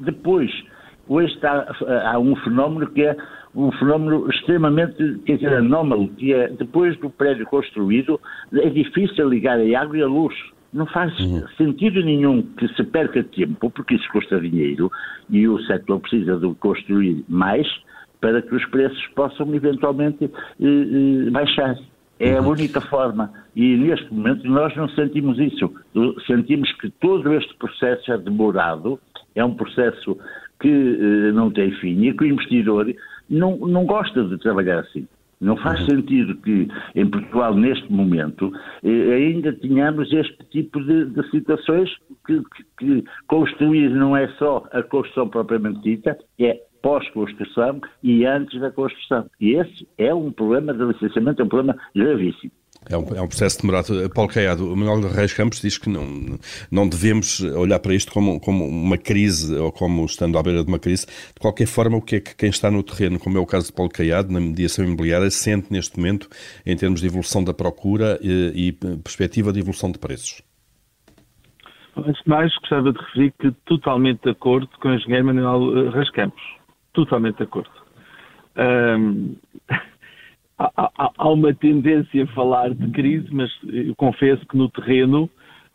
depois, 0.00 0.50
hoje 1.08 1.32
está, 1.34 1.66
há 2.04 2.18
um 2.18 2.36
fenómeno 2.36 2.86
que 2.90 3.02
é 3.02 3.16
um 3.54 3.72
fenómeno 3.72 4.28
extremamente, 4.30 5.18
quer 5.24 5.36
dizer, 5.36 5.54
anómalo, 5.54 6.08
que 6.08 6.32
é, 6.32 6.48
depois 6.48 6.96
do 6.98 7.10
prédio 7.10 7.46
construído, 7.46 8.20
é 8.52 8.68
difícil 8.68 9.28
ligar 9.28 9.58
a 9.58 9.80
água 9.80 9.96
e 9.96 10.02
a 10.02 10.06
luz. 10.06 10.34
Não 10.72 10.86
faz 10.86 11.14
sentido 11.56 12.02
nenhum 12.02 12.42
que 12.42 12.68
se 12.74 12.84
perca 12.84 13.24
tempo, 13.24 13.70
porque 13.70 13.94
isso 13.94 14.08
custa 14.12 14.38
dinheiro 14.38 14.90
e 15.30 15.48
o 15.48 15.58
setor 15.62 16.00
precisa 16.00 16.36
de 16.36 16.54
construir 16.56 17.24
mais 17.28 17.66
para 18.20 18.42
que 18.42 18.54
os 18.54 18.64
preços 18.66 19.06
possam 19.14 19.54
eventualmente 19.54 20.24
eh, 20.24 20.28
eh, 20.60 21.30
baixar. 21.30 21.76
É 22.20 22.36
a 22.36 22.42
uhum. 22.42 22.48
única 22.48 22.80
forma. 22.80 23.32
E 23.54 23.76
neste 23.76 24.12
momento 24.12 24.46
nós 24.48 24.74
não 24.76 24.88
sentimos 24.90 25.38
isso. 25.38 25.72
Sentimos 26.26 26.70
que 26.72 26.90
todo 26.90 27.32
este 27.34 27.54
processo 27.56 28.12
é 28.12 28.18
demorado, 28.18 28.98
é 29.34 29.44
um 29.44 29.54
processo 29.54 30.18
que 30.60 30.68
eh, 30.68 31.32
não 31.32 31.50
tem 31.50 31.70
fim 31.76 32.06
e 32.06 32.12
que 32.12 32.24
o 32.24 32.26
investidor 32.26 32.92
não, 33.30 33.56
não 33.58 33.86
gosta 33.86 34.24
de 34.24 34.36
trabalhar 34.38 34.80
assim. 34.80 35.06
Não 35.40 35.56
faz 35.56 35.80
uhum. 35.80 35.86
sentido 35.86 36.36
que 36.36 36.68
em 36.94 37.08
Portugal, 37.08 37.54
neste 37.54 37.90
momento, 37.92 38.52
eh, 38.82 39.14
ainda 39.14 39.52
tenhamos 39.52 40.12
este 40.12 40.36
tipo 40.50 40.82
de, 40.82 41.06
de, 41.06 41.30
situações 41.30 41.90
que, 42.26 42.42
que, 42.78 43.04
construir 43.26 43.90
não 43.90 44.16
é 44.16 44.28
só 44.38 44.66
a 44.72 44.82
construção 44.82 45.28
propriamente 45.28 45.80
dita, 45.80 46.18
é 46.40 46.60
pós-construção 46.82 47.80
e 48.02 48.24
antes 48.24 48.60
da 48.60 48.70
construção. 48.70 49.26
E 49.40 49.54
esse 49.54 49.86
é 49.96 50.12
um 50.12 50.32
problema 50.32 50.72
de 50.74 50.84
licenciamento, 50.84 51.42
é 51.42 51.44
um 51.44 51.48
problema 51.48 51.78
gravíssimo. 51.94 52.52
É 52.90 52.96
um, 52.96 53.14
é 53.14 53.20
um, 53.20 53.28
processo 53.28 53.60
demorado. 53.60 54.08
Paulo 54.10 54.30
Caiado, 54.30 54.72
o 54.72 54.76
Manuel 54.76 55.10
Reis 55.10 55.32
Campos 55.34 55.60
diz 55.60 55.76
que 55.76 55.88
não, 55.88 56.38
não 56.70 56.88
devemos 56.88 57.40
olhar 57.40 57.78
para 57.78 57.94
isto 57.94 58.12
como, 58.12 58.40
como 58.40 58.66
uma 58.66 58.96
crise 58.96 59.54
ou 59.56 59.70
como 59.70 60.04
estando 60.04 60.38
à 60.38 60.42
beira 60.42 60.62
de 60.62 60.68
uma 60.68 60.78
crise. 60.78 61.06
De 61.06 61.40
qualquer 61.40 61.66
forma, 61.66 61.96
o 61.96 62.02
que 62.02 62.16
é 62.16 62.20
que 62.20 62.34
quem 62.34 62.48
está 62.48 62.70
no 62.70 62.82
terreno, 62.82 63.18
como 63.18 63.36
é 63.36 63.40
o 63.40 63.46
caso 63.46 63.66
de 63.66 63.72
Paulo 63.72 63.90
Caiado, 63.92 64.32
na 64.32 64.40
mediação 64.40 64.84
imobiliária, 64.84 65.30
sente 65.30 65.72
neste 65.72 65.98
momento 65.98 66.28
em 66.64 66.76
termos 66.76 67.00
de 67.00 67.06
evolução 67.06 67.44
da 67.44 67.52
procura 67.52 68.18
e, 68.22 68.68
e 68.68 68.72
perspectiva 68.72 69.52
de 69.52 69.60
evolução 69.60 69.92
de 69.92 69.98
preços? 69.98 70.42
Antes 71.96 72.22
de 72.22 72.28
mais, 72.28 72.54
gostava 72.58 72.92
de 72.92 72.98
referir 72.98 73.34
que 73.40 73.50
totalmente 73.66 74.22
de 74.22 74.30
acordo 74.30 74.68
com 74.80 74.88
o 74.88 74.94
engenheiro 74.94 75.26
Manuel 75.26 75.90
Reis 75.90 76.10
Campos. 76.10 76.42
Totalmente 76.92 77.36
de 77.38 77.42
acordo. 77.42 77.70
Um, 78.56 79.36
há, 80.58 81.12
há, 81.16 81.28
uma 81.28 81.54
tendência 81.54 82.24
a 82.24 82.26
falar 82.28 82.74
de 82.74 82.90
crise, 82.90 83.28
mas 83.30 83.50
eu 83.64 83.94
confesso 83.96 84.44
que 84.46 84.56
no 84.56 84.68
terreno 84.68 85.30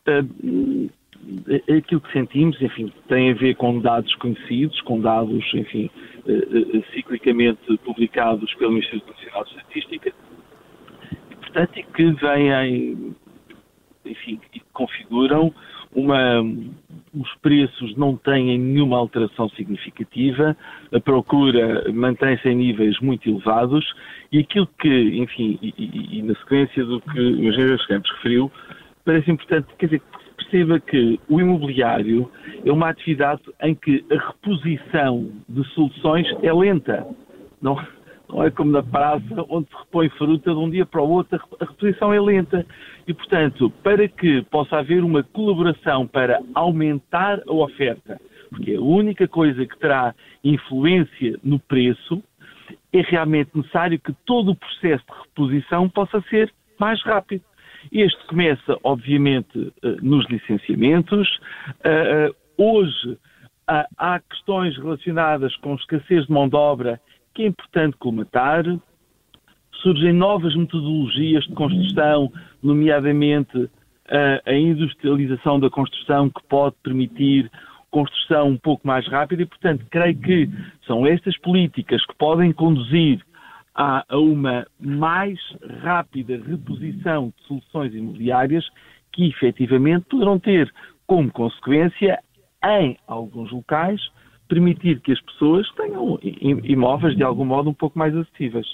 uh, 0.08 0.90
aquilo 1.76 2.00
que 2.00 2.12
sentimos, 2.12 2.60
enfim, 2.60 2.92
tem 3.08 3.30
a 3.30 3.34
ver 3.34 3.56
com 3.56 3.80
dados 3.80 4.14
conhecidos, 4.16 4.78
com 4.82 5.00
dados, 5.00 5.42
enfim, 5.54 5.90
ciclicamente 6.92 7.78
publicados 7.78 8.52
pelo 8.54 8.76
Instituto 8.76 9.10
Nacional 9.10 9.44
de 9.44 9.50
Estatística, 9.50 10.12
e, 11.30 11.36
portanto, 11.36 11.72
que 11.94 12.10
vêm, 12.12 13.14
enfim, 14.04 14.40
e 14.54 14.60
configuram 14.72 15.52
uma, 15.94 16.42
os 17.14 17.34
preços 17.40 17.96
não 17.96 18.16
têm 18.16 18.58
nenhuma 18.58 18.98
alteração 18.98 19.48
significativa, 19.50 20.56
a 20.92 21.00
procura 21.00 21.90
mantém-se 21.92 22.48
em 22.48 22.56
níveis 22.56 22.98
muito 23.00 23.28
elevados 23.28 23.94
e 24.32 24.40
aquilo 24.40 24.68
que, 24.78 25.18
enfim, 25.18 25.58
e, 25.62 25.72
e, 25.78 26.18
e 26.18 26.22
na 26.22 26.34
sequência 26.34 26.84
do 26.84 27.00
que 27.00 27.18
o 27.18 27.44
engenheiro 27.44 27.78
Campos 27.86 28.10
referiu, 28.16 28.50
parece 29.04 29.30
importante, 29.30 29.68
quer 29.78 29.86
dizer, 29.86 30.02
perceba 30.36 30.80
que 30.80 31.20
o 31.28 31.40
imobiliário 31.40 32.30
é 32.64 32.72
uma 32.72 32.88
atividade 32.88 33.42
em 33.62 33.74
que 33.74 34.04
a 34.10 34.26
reposição 34.26 35.30
de 35.48 35.64
soluções 35.70 36.26
é 36.42 36.52
lenta. 36.52 37.06
Não, 37.62 37.78
é 38.42 38.50
como 38.50 38.72
na 38.72 38.82
praça, 38.82 39.44
onde 39.48 39.68
se 39.68 39.76
repõe 39.76 40.08
fruta 40.10 40.50
de 40.50 40.56
um 40.58 40.70
dia 40.70 40.84
para 40.84 41.02
o 41.02 41.08
outro, 41.08 41.40
a 41.60 41.64
reposição 41.64 42.12
é 42.12 42.20
lenta. 42.20 42.66
E, 43.06 43.14
portanto, 43.14 43.70
para 43.82 44.08
que 44.08 44.42
possa 44.50 44.78
haver 44.78 45.04
uma 45.04 45.22
colaboração 45.22 46.06
para 46.06 46.40
aumentar 46.54 47.40
a 47.46 47.52
oferta, 47.52 48.20
porque 48.50 48.74
a 48.74 48.80
única 48.80 49.28
coisa 49.28 49.64
que 49.66 49.78
terá 49.78 50.14
influência 50.42 51.38
no 51.42 51.58
preço, 51.58 52.22
é 52.92 53.00
realmente 53.02 53.50
necessário 53.54 53.98
que 53.98 54.12
todo 54.24 54.52
o 54.52 54.56
processo 54.56 55.04
de 55.04 55.18
reposição 55.22 55.88
possa 55.88 56.20
ser 56.30 56.52
mais 56.78 57.02
rápido. 57.02 57.42
Este 57.92 58.24
começa, 58.26 58.78
obviamente, 58.82 59.72
eh, 59.82 59.96
nos 60.00 60.26
licenciamentos. 60.28 61.28
Eh, 61.82 62.28
eh, 62.28 62.30
hoje 62.56 63.18
há 63.66 64.20
questões 64.20 64.76
relacionadas 64.76 65.56
com 65.56 65.74
escassez 65.74 66.26
de 66.26 66.32
mão 66.32 66.48
de 66.48 66.56
obra 66.56 67.00
que 67.34 67.42
é 67.42 67.46
importante 67.46 67.96
colmatar. 67.98 68.64
Surgem 69.82 70.12
novas 70.12 70.54
metodologias 70.54 71.44
de 71.44 71.52
construção, 71.52 72.32
nomeadamente 72.62 73.68
a, 74.08 74.50
a 74.50 74.54
industrialização 74.54 75.58
da 75.60 75.68
construção, 75.68 76.30
que 76.30 76.42
pode 76.48 76.76
permitir 76.82 77.50
construção 77.90 78.48
um 78.48 78.56
pouco 78.56 78.86
mais 78.86 79.06
rápida 79.06 79.42
e, 79.42 79.46
portanto, 79.46 79.84
creio 79.90 80.18
que 80.18 80.50
são 80.86 81.06
estas 81.06 81.36
políticas 81.38 82.04
que 82.06 82.14
podem 82.16 82.52
conduzir 82.52 83.20
a, 83.74 84.04
uma 84.10 84.66
mais 84.80 85.38
rápida 85.82 86.40
reposição 86.44 87.32
de 87.36 87.46
soluções 87.46 87.94
imobiliárias 87.94 88.64
que 89.12 89.28
efetivamente 89.28 90.06
poderão 90.10 90.38
ter 90.38 90.72
como 91.06 91.30
consequência, 91.30 92.18
em 92.64 92.96
alguns 93.06 93.52
locais, 93.52 94.00
permitir 94.48 95.00
que 95.00 95.12
as 95.12 95.20
pessoas 95.20 95.70
tenham 95.72 96.18
imóveis 96.62 97.16
de 97.16 97.22
algum 97.22 97.44
modo 97.44 97.70
um 97.70 97.74
pouco 97.74 97.98
mais 97.98 98.14
acessíveis. 98.16 98.66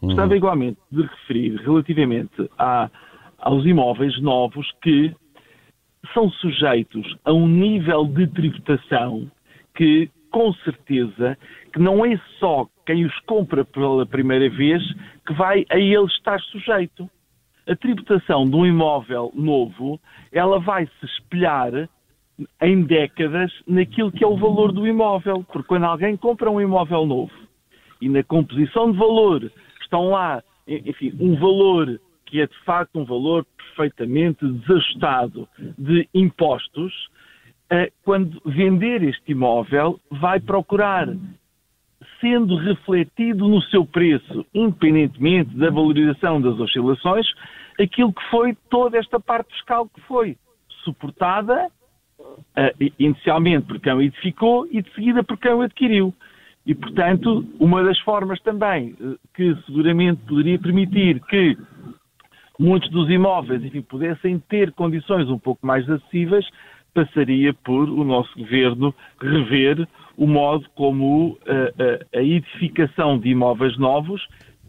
Uhum. 0.00 0.08
Gostava 0.08 0.36
igualmente 0.36 0.78
de 0.90 1.02
referir 1.02 1.56
relativamente 1.62 2.50
a, 2.58 2.90
aos 3.38 3.64
imóveis 3.64 4.20
novos 4.20 4.70
que 4.82 5.14
são 6.14 6.30
sujeitos 6.30 7.16
a 7.24 7.32
um 7.32 7.48
nível 7.48 8.04
de 8.06 8.26
tributação 8.28 9.30
que, 9.74 10.08
com 10.30 10.52
certeza, 10.54 11.36
que 11.72 11.80
não 11.80 12.04
é 12.04 12.18
só 12.38 12.66
quem 12.86 13.04
os 13.04 13.18
compra 13.20 13.64
pela 13.64 14.06
primeira 14.06 14.48
vez 14.48 14.82
que 15.26 15.32
vai 15.34 15.66
a 15.70 15.78
ele 15.78 16.04
estar 16.06 16.40
sujeito. 16.40 17.10
A 17.68 17.74
tributação 17.74 18.44
de 18.44 18.54
um 18.54 18.64
imóvel 18.64 19.32
novo, 19.34 20.00
ela 20.30 20.60
vai 20.60 20.86
se 20.86 21.06
espelhar 21.06 21.88
em 22.60 22.82
décadas 22.82 23.52
naquilo 23.66 24.12
que 24.12 24.24
é 24.24 24.26
o 24.26 24.36
valor 24.36 24.72
do 24.72 24.86
imóvel. 24.86 25.44
Porque 25.44 25.68
quando 25.68 25.84
alguém 25.84 26.16
compra 26.16 26.50
um 26.50 26.60
imóvel 26.60 27.06
novo 27.06 27.32
e 28.00 28.08
na 28.08 28.22
composição 28.22 28.92
de 28.92 28.98
valor 28.98 29.50
estão 29.80 30.10
lá, 30.10 30.42
enfim, 30.66 31.14
um 31.20 31.36
valor 31.36 32.00
que 32.26 32.40
é 32.40 32.46
de 32.46 32.58
facto 32.64 32.98
um 32.98 33.04
valor 33.04 33.46
perfeitamente 33.56 34.44
desajustado 34.46 35.48
de 35.78 36.08
impostos, 36.12 36.92
eh, 37.70 37.92
quando 38.04 38.40
vender 38.44 39.02
este 39.02 39.32
imóvel, 39.32 40.00
vai 40.10 40.40
procurar, 40.40 41.08
sendo 42.20 42.56
refletido 42.56 43.46
no 43.46 43.62
seu 43.62 43.86
preço, 43.86 44.44
independentemente 44.52 45.56
da 45.56 45.70
valorização 45.70 46.40
das 46.40 46.58
oscilações, 46.58 47.26
aquilo 47.78 48.12
que 48.12 48.22
foi 48.30 48.56
toda 48.68 48.98
esta 48.98 49.20
parte 49.20 49.52
fiscal 49.52 49.88
que 49.88 50.00
foi 50.02 50.36
suportada 50.82 51.70
uh, 52.38 52.92
inicialmente 52.98 53.66
por 53.66 53.80
quem 53.80 53.92
o 53.92 54.02
edificou 54.02 54.66
e 54.70 54.82
de 54.82 54.92
seguida 54.94 55.22
por 55.22 55.38
quem 55.38 55.52
o 55.52 55.62
adquiriu. 55.62 56.14
E, 56.66 56.74
portanto, 56.74 57.44
uma 57.60 57.82
das 57.82 57.98
formas 58.00 58.40
também 58.40 58.96
uh, 59.00 59.18
que 59.34 59.54
seguramente 59.66 60.20
poderia 60.26 60.58
permitir 60.58 61.20
que 61.20 61.56
muitos 62.58 62.90
dos 62.90 63.08
imóveis 63.10 63.62
enfim, 63.64 63.82
pudessem 63.82 64.38
ter 64.48 64.72
condições 64.72 65.28
um 65.28 65.38
pouco 65.38 65.66
mais 65.66 65.88
acessíveis 65.88 66.46
passaria 66.94 67.52
por 67.52 67.90
o 67.90 68.02
nosso 68.04 68.36
governo 68.38 68.94
rever 69.20 69.86
o 70.16 70.26
modo 70.26 70.66
como 70.74 71.32
uh, 71.32 71.38
a 72.14 72.22
edificação 72.22 73.18
de 73.18 73.28
imóveis 73.28 73.76
novos 73.76 74.26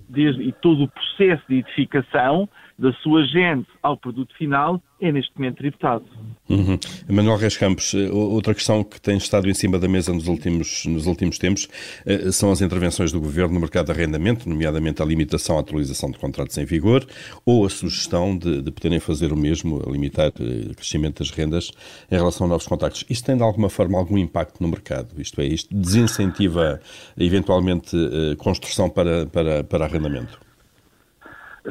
desde, 0.09 0.43
e 0.43 0.51
todo 0.51 0.83
o 0.83 0.87
processo 0.89 1.43
de 1.47 1.59
edificação 1.59 2.49
da 2.77 2.93
sua 2.93 3.25
gente 3.25 3.67
ao 3.81 3.97
produto 3.97 4.35
final 4.37 4.81
é 4.99 5.11
neste 5.11 5.31
momento 5.37 5.57
tributado. 5.57 6.05
Uhum. 6.49 6.79
Manuel 7.09 7.37
Reis 7.37 7.57
Campos, 7.57 7.93
eh, 7.93 8.09
outra 8.09 8.53
questão 8.53 8.83
que 8.83 9.01
tem 9.01 9.17
estado 9.17 9.49
em 9.49 9.53
cima 9.53 9.77
da 9.77 9.87
mesa 9.87 10.13
nos 10.13 10.27
últimos, 10.27 10.85
nos 10.85 11.05
últimos 11.05 11.37
tempos 11.37 11.67
eh, 12.05 12.31
são 12.31 12.51
as 12.51 12.61
intervenções 12.61 13.11
do 13.11 13.19
Governo 13.19 13.55
no 13.55 13.59
mercado 13.59 13.87
de 13.87 13.91
arrendamento, 13.91 14.47
nomeadamente 14.47 15.01
a 15.01 15.05
limitação 15.05 15.57
à 15.57 15.59
atualização 15.59 16.09
de 16.09 16.17
contratos 16.17 16.57
em 16.57 16.65
vigor 16.65 17.05
ou 17.45 17.65
a 17.65 17.69
sugestão 17.69 18.37
de, 18.37 18.61
de 18.61 18.71
poderem 18.71 18.99
fazer 18.99 19.33
o 19.33 19.37
mesmo, 19.37 19.83
a 19.85 19.91
limitar 19.91 20.31
eh, 20.39 20.71
o 20.71 20.75
crescimento 20.75 21.19
das 21.19 21.31
rendas 21.31 21.71
em 22.09 22.15
relação 22.15 22.45
a 22.45 22.49
novos 22.49 22.65
contactos. 22.65 23.03
Isto 23.09 23.25
tem 23.25 23.37
de 23.37 23.43
alguma 23.43 23.69
forma 23.69 23.97
algum 23.97 24.17
impacto 24.17 24.61
no 24.61 24.67
mercado? 24.67 25.19
Isto 25.19 25.41
é, 25.41 25.45
isto 25.45 25.75
desincentiva 25.75 26.79
eventualmente 27.17 27.95
construção 28.37 28.89
para, 28.89 29.25
para, 29.25 29.63
para 29.63 29.85
arrendamento? 29.85 30.46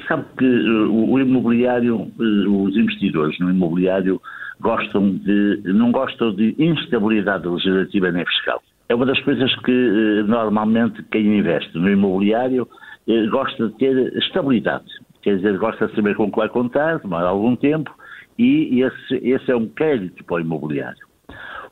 Sabe 0.07 0.25
que 0.39 0.45
o 0.45 1.19
imobiliário, 1.19 2.13
os 2.19 2.77
investidores 2.77 3.39
no 3.39 3.51
imobiliário 3.51 4.21
gostam 4.61 5.17
de, 5.17 5.63
não 5.65 5.91
gostam 5.91 6.35
de 6.35 6.55
instabilidade 6.59 7.47
legislativa 7.49 8.11
nem 8.11 8.25
fiscal. 8.27 8.63
É 8.89 8.95
uma 8.95 9.07
das 9.07 9.21
coisas 9.23 9.55
que 9.61 9.73
eh, 9.73 10.23
normalmente 10.23 11.03
quem 11.11 11.39
investe 11.39 11.77
no 11.77 11.91
imobiliário 11.91 12.69
eh, 13.09 13.27
gosta 13.27 13.69
de 13.69 13.75
ter 13.79 14.17
estabilidade. 14.17 14.87
Quer 15.23 15.37
dizer, 15.37 15.59
gosta 15.59 15.89
de 15.89 15.95
saber 15.97 16.15
com 16.15 16.25
o 16.25 16.31
que 16.31 16.39
vai 16.39 16.49
contar, 16.49 16.99
demora 17.01 17.27
algum 17.27 17.57
tempo, 17.57 17.93
e 18.39 18.83
esse, 18.83 19.15
esse 19.27 19.51
é 19.51 19.57
um 19.57 19.67
crédito 19.67 20.23
para 20.25 20.37
o 20.37 20.41
imobiliário. 20.41 21.07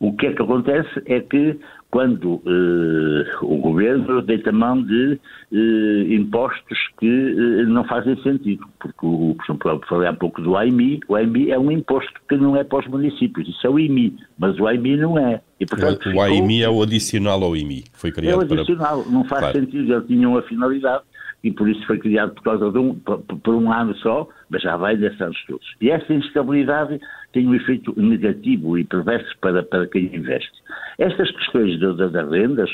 O 0.01 0.17
que 0.17 0.27
é 0.27 0.33
que 0.33 0.43
acontece 0.43 1.03
é 1.07 1.21
que 1.21 1.59
quando 1.95 2.43
eh, 2.45 3.37
o 3.41 3.57
governo 3.59 4.21
deita 4.21 4.51
mão 4.51 4.83
de 4.83 5.17
eh, 5.53 6.13
impostos 6.13 6.77
que 6.99 7.07
eh, 7.07 7.67
não 7.67 7.85
fazem 7.85 8.21
sentido, 8.21 8.67
porque, 8.81 9.07
o, 9.07 9.37
por 9.37 9.45
exemplo, 9.45 9.71
eu 9.71 9.81
falei 9.89 10.09
há 10.09 10.13
pouco 10.13 10.43
do 10.43 10.57
AIMI, 10.57 10.99
o 11.07 11.15
AIMI 11.15 11.53
é 11.53 11.59
um 11.59 11.71
imposto 11.71 12.13
que 12.29 12.37
não 12.37 12.57
é 12.57 12.65
para 12.65 12.81
os 12.81 12.89
municípios, 12.89 13.49
isso 13.49 13.65
é 13.65 13.71
o 13.71 13.79
IMI, 13.79 14.13
mas 14.37 14.59
o 14.59 14.67
AIMI 14.67 14.97
não 14.97 15.17
é. 15.17 15.41
E, 15.61 15.65
portanto, 15.65 16.11
o, 16.13 16.21
AIMI 16.21 16.63
é 16.65 16.69
o 16.69 16.83
adicional 16.83 17.41
ao 17.45 17.57
IMI, 17.57 17.85
foi 17.93 18.11
criado 18.11 18.35
É 18.35 18.37
o 18.39 18.41
adicional, 18.41 19.05
para... 19.05 19.13
não 19.13 19.25
faz 19.27 19.43
claro. 19.43 19.61
sentido, 19.61 19.95
ele 19.95 20.05
tinha 20.09 20.29
uma 20.29 20.43
finalidade 20.43 21.05
e 21.45 21.53
por 21.53 21.69
isso 21.69 21.87
foi 21.87 21.99
criado 22.01 22.35
por 22.35 22.43
causa 22.43 22.73
de 22.73 22.79
um, 22.79 22.97
por, 22.97 23.19
por 23.21 23.55
um 23.55 23.71
ano 23.73 23.95
só, 23.99 24.27
mas 24.55 24.63
já 24.63 24.77
vai 24.77 24.97
desses 24.97 25.21
anos 25.21 25.45
todos. 25.47 25.67
E 25.81 25.91
essa 25.91 26.15
instabilidade 26.15 27.01
tem 27.33 27.49
um 27.49 27.55
efeito 27.57 27.93
negativo 28.01 28.79
e 28.79 28.85
perverso 28.85 29.37
para, 29.41 29.65
para 29.65 29.85
quem 29.89 30.15
investe. 30.15 30.53
Estas 30.97 31.29
questões 31.33 31.81
das 31.81 32.31
rendas 32.31 32.71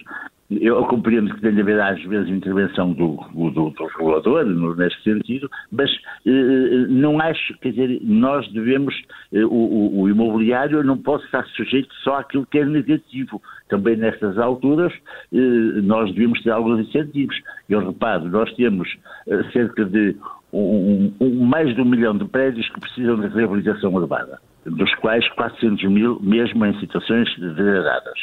eu 0.50 0.84
compreendo 0.86 1.32
que 1.32 1.40
tenha 1.40 1.60
haver 1.60 1.80
às 1.80 2.02
vezes 2.02 2.28
intervenção 2.28 2.92
do, 2.92 3.16
do, 3.32 3.70
do 3.70 3.86
regulador 3.96 4.44
neste 4.76 5.00
sentido, 5.04 5.48
mas 5.70 5.88
eh, 6.26 6.86
não 6.88 7.20
acho, 7.20 7.56
quer 7.60 7.70
dizer, 7.70 8.00
nós 8.02 8.50
devemos, 8.52 8.92
eh, 9.32 9.44
o, 9.44 10.00
o, 10.00 10.08
imobiliário 10.08 10.82
não 10.82 10.98
pode 10.98 11.24
estar 11.24 11.46
sujeito 11.50 11.94
só 12.02 12.16
àquilo 12.16 12.46
que 12.46 12.58
é 12.58 12.64
negativo. 12.64 13.40
Também 13.68 13.96
nestas 13.96 14.38
alturas 14.38 14.92
eh, 15.32 15.36
nós 15.84 16.12
devemos 16.12 16.42
ter 16.42 16.50
alguns 16.50 16.80
incentivos. 16.88 17.40
Eu 17.68 17.86
reparo, 17.86 18.28
nós 18.28 18.52
temos 18.54 18.88
eh, 19.28 19.44
cerca 19.52 19.84
de 19.84 20.16
um, 20.52 21.12
um, 21.20 21.44
mais 21.44 21.74
de 21.74 21.80
um 21.80 21.84
milhão 21.84 22.16
de 22.16 22.24
prédios 22.24 22.68
que 22.70 22.80
precisam 22.80 23.20
de 23.20 23.28
reabilitação 23.28 23.94
urbana, 23.94 24.38
dos 24.66 24.94
quais 24.96 25.26
400 25.30 25.84
mil 25.90 26.20
mesmo 26.20 26.64
em 26.66 26.78
situações 26.80 27.28
degradadas. 27.38 28.18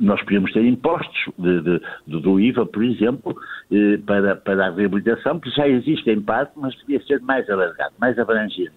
Nós 0.00 0.20
podíamos 0.22 0.52
ter 0.52 0.64
impostos 0.64 1.18
de, 1.38 1.62
de, 1.62 1.80
do 2.20 2.38
IVA, 2.38 2.66
por 2.66 2.84
exemplo, 2.84 3.34
eh, 3.72 3.98
para, 4.06 4.36
para 4.36 4.66
a 4.66 4.70
reabilitação, 4.70 5.40
que 5.40 5.48
já 5.50 5.66
existe 5.66 6.10
em 6.10 6.20
parte, 6.20 6.52
mas 6.56 6.74
devia 6.80 7.00
ser 7.06 7.20
mais 7.22 7.48
alargado, 7.48 7.94
mais 7.98 8.18
abrangente. 8.18 8.72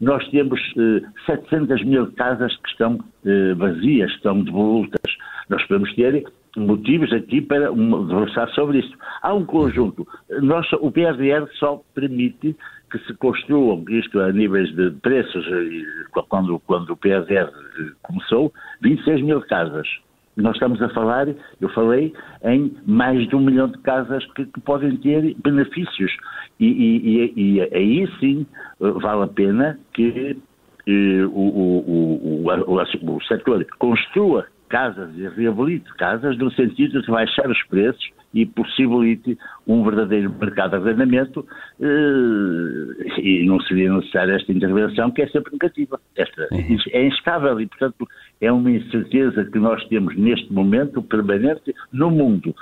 Nós 0.00 0.26
temos 0.30 0.60
eh, 0.76 1.02
700 1.26 1.84
mil 1.84 2.10
casas 2.12 2.56
que 2.56 2.68
estão 2.68 2.98
eh, 3.24 3.54
vazias, 3.54 4.10
estão 4.10 4.42
devolutas. 4.42 5.16
Nós 5.48 5.62
podemos 5.68 5.94
ter 5.94 6.26
motivos 6.56 7.12
aqui 7.12 7.40
para 7.40 7.68
conversar 7.68 8.48
sobre 8.50 8.78
isso. 8.78 8.92
Há 9.22 9.34
um 9.34 9.44
conjunto. 9.44 10.06
Nós, 10.42 10.70
o 10.74 10.90
PRR 10.90 11.46
só 11.58 11.82
permite 11.94 12.56
que 12.90 12.98
se 13.00 13.14
construam, 13.14 13.84
isto 13.88 14.20
a 14.20 14.32
níveis 14.32 14.74
de 14.74 14.90
preços, 15.02 15.44
quando, 16.28 16.58
quando 16.60 16.90
o 16.90 16.96
PRR 16.96 17.50
começou, 18.02 18.52
26 18.82 19.22
mil 19.22 19.40
casas. 19.42 19.86
Nós 20.36 20.54
estamos 20.54 20.80
a 20.82 20.88
falar, 20.90 21.28
eu 21.60 21.68
falei, 21.70 22.12
em 22.44 22.76
mais 22.86 23.26
de 23.26 23.34
um 23.34 23.40
milhão 23.40 23.68
de 23.68 23.78
casas 23.78 24.24
que, 24.32 24.44
que 24.44 24.60
podem 24.60 24.94
ter 24.98 25.34
benefícios. 25.42 26.12
E, 26.60 26.66
e, 26.66 27.32
e, 27.36 27.56
e, 27.56 27.60
aí 27.62 28.08
sim 28.20 28.46
vale 28.78 29.24
a 29.24 29.28
pena 29.28 29.78
que 29.94 30.36
eh, 30.86 31.24
o, 31.24 31.40
o, 31.40 32.46
o, 32.46 33.14
o 33.16 33.22
setor 33.22 33.66
construa 33.78 34.46
casas 34.68 35.10
e 35.16 35.28
reabilite 35.28 35.92
casas 35.94 36.36
no 36.38 36.50
sentido 36.52 37.02
de 37.02 37.10
baixar 37.10 37.48
os 37.50 37.62
preços 37.64 38.10
e 38.34 38.44
possibilite 38.44 39.38
um 39.66 39.82
verdadeiro 39.82 40.30
mercado 40.38 40.72
de 40.72 40.76
arrendamento 40.76 41.46
eh, 41.80 43.20
e 43.20 43.46
não 43.46 43.58
seria 43.60 43.90
necessária 43.90 44.34
esta 44.34 44.52
intervenção 44.52 45.10
que 45.10 45.22
é 45.22 45.28
sempre 45.28 45.52
negativa. 45.52 45.98
Esta 46.14 46.46
uhum. 46.52 46.76
é 46.90 47.06
instável 47.06 47.58
e, 47.60 47.66
portanto, 47.66 48.06
é 48.40 48.52
uma 48.52 48.70
incerteza 48.70 49.44
que 49.46 49.58
nós 49.58 49.82
temos 49.88 50.14
neste 50.16 50.52
momento 50.52 51.02
permanente 51.02 51.74
no 51.90 52.10
mundo. 52.10 52.54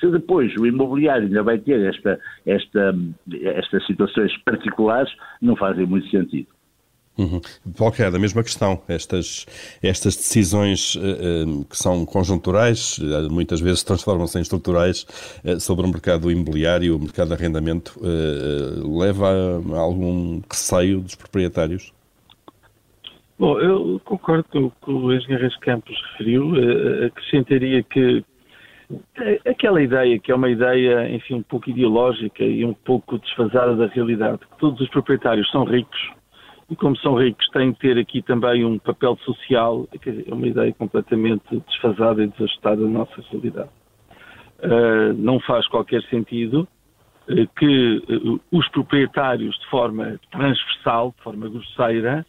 Se 0.00 0.10
depois 0.10 0.54
o 0.58 0.66
imobiliário 0.66 1.26
ainda 1.26 1.42
vai 1.42 1.58
ter 1.58 1.80
esta, 1.80 2.18
esta, 2.44 2.94
estas 3.42 3.86
situações 3.86 4.36
particulares, 4.44 5.10
não 5.40 5.56
fazem 5.56 5.86
muito 5.86 6.08
sentido. 6.08 6.48
Uhum. 7.18 7.40
Qualquer, 7.76 8.06
a 8.14 8.18
mesma 8.18 8.42
questão. 8.42 8.82
Estas, 8.88 9.46
estas 9.82 10.16
decisões 10.16 10.94
uh, 10.94 11.00
uh, 11.00 11.64
que 11.66 11.76
são 11.76 12.06
conjunturais, 12.06 12.98
uh, 12.98 13.30
muitas 13.30 13.60
vezes 13.60 13.82
transformam-se 13.82 14.38
em 14.38 14.42
estruturais 14.42 15.06
sobre 15.60 15.86
o 15.86 15.88
mercado 15.88 16.30
imobiliário, 16.30 16.96
o 16.96 16.98
mercado 16.98 17.28
de 17.28 17.34
arrendamento, 17.34 18.00
leva 18.02 19.28
a, 19.28 19.76
a, 19.76 19.80
algum 19.80 20.40
receio 20.50 21.00
dos 21.00 21.14
proprietários? 21.14 21.92
Bom, 23.38 23.58
eu 23.58 24.00
concordo 24.04 24.44
com 24.44 24.58
o 24.66 24.70
que 24.70 24.90
o 24.90 25.12
engenheiro 25.12 25.48
Campos 25.60 25.96
referiu. 26.12 26.52
acrescentaria 27.06 27.82
que 27.82 28.24
aquela 29.46 29.82
ideia, 29.82 30.18
que 30.18 30.30
é 30.30 30.34
uma 30.34 30.50
ideia, 30.50 31.10
enfim, 31.10 31.34
um 31.34 31.42
pouco 31.42 31.68
ideológica 31.68 32.44
e 32.44 32.64
um 32.64 32.74
pouco 32.74 33.18
desfasada 33.18 33.74
da 33.74 33.86
realidade, 33.86 34.38
que 34.38 34.58
todos 34.58 34.80
os 34.80 34.88
proprietários 34.88 35.50
são 35.50 35.64
ricos 35.64 36.12
e 36.72 36.76
como 36.76 36.96
são 36.96 37.16
ricos 37.16 37.46
têm 37.50 37.72
de 37.72 37.78
ter 37.78 37.98
aqui 37.98 38.22
também 38.22 38.64
um 38.64 38.78
papel 38.78 39.14
social, 39.26 39.86
é 39.92 40.32
uma 40.32 40.46
ideia 40.46 40.72
completamente 40.72 41.62
desfasada 41.68 42.24
e 42.24 42.28
desajustada 42.28 42.80
da 42.80 42.88
nossa 42.88 43.22
realidade. 43.30 43.68
Uh, 44.64 45.12
não 45.18 45.38
faz 45.40 45.68
qualquer 45.68 46.02
sentido 46.04 46.66
uh, 47.28 47.46
que 47.58 48.02
uh, 48.08 48.40
os 48.50 48.66
proprietários, 48.68 49.54
de 49.58 49.66
forma 49.66 50.18
transversal, 50.30 51.14
de 51.14 51.22
forma 51.22 51.46
grosseira, 51.50 52.24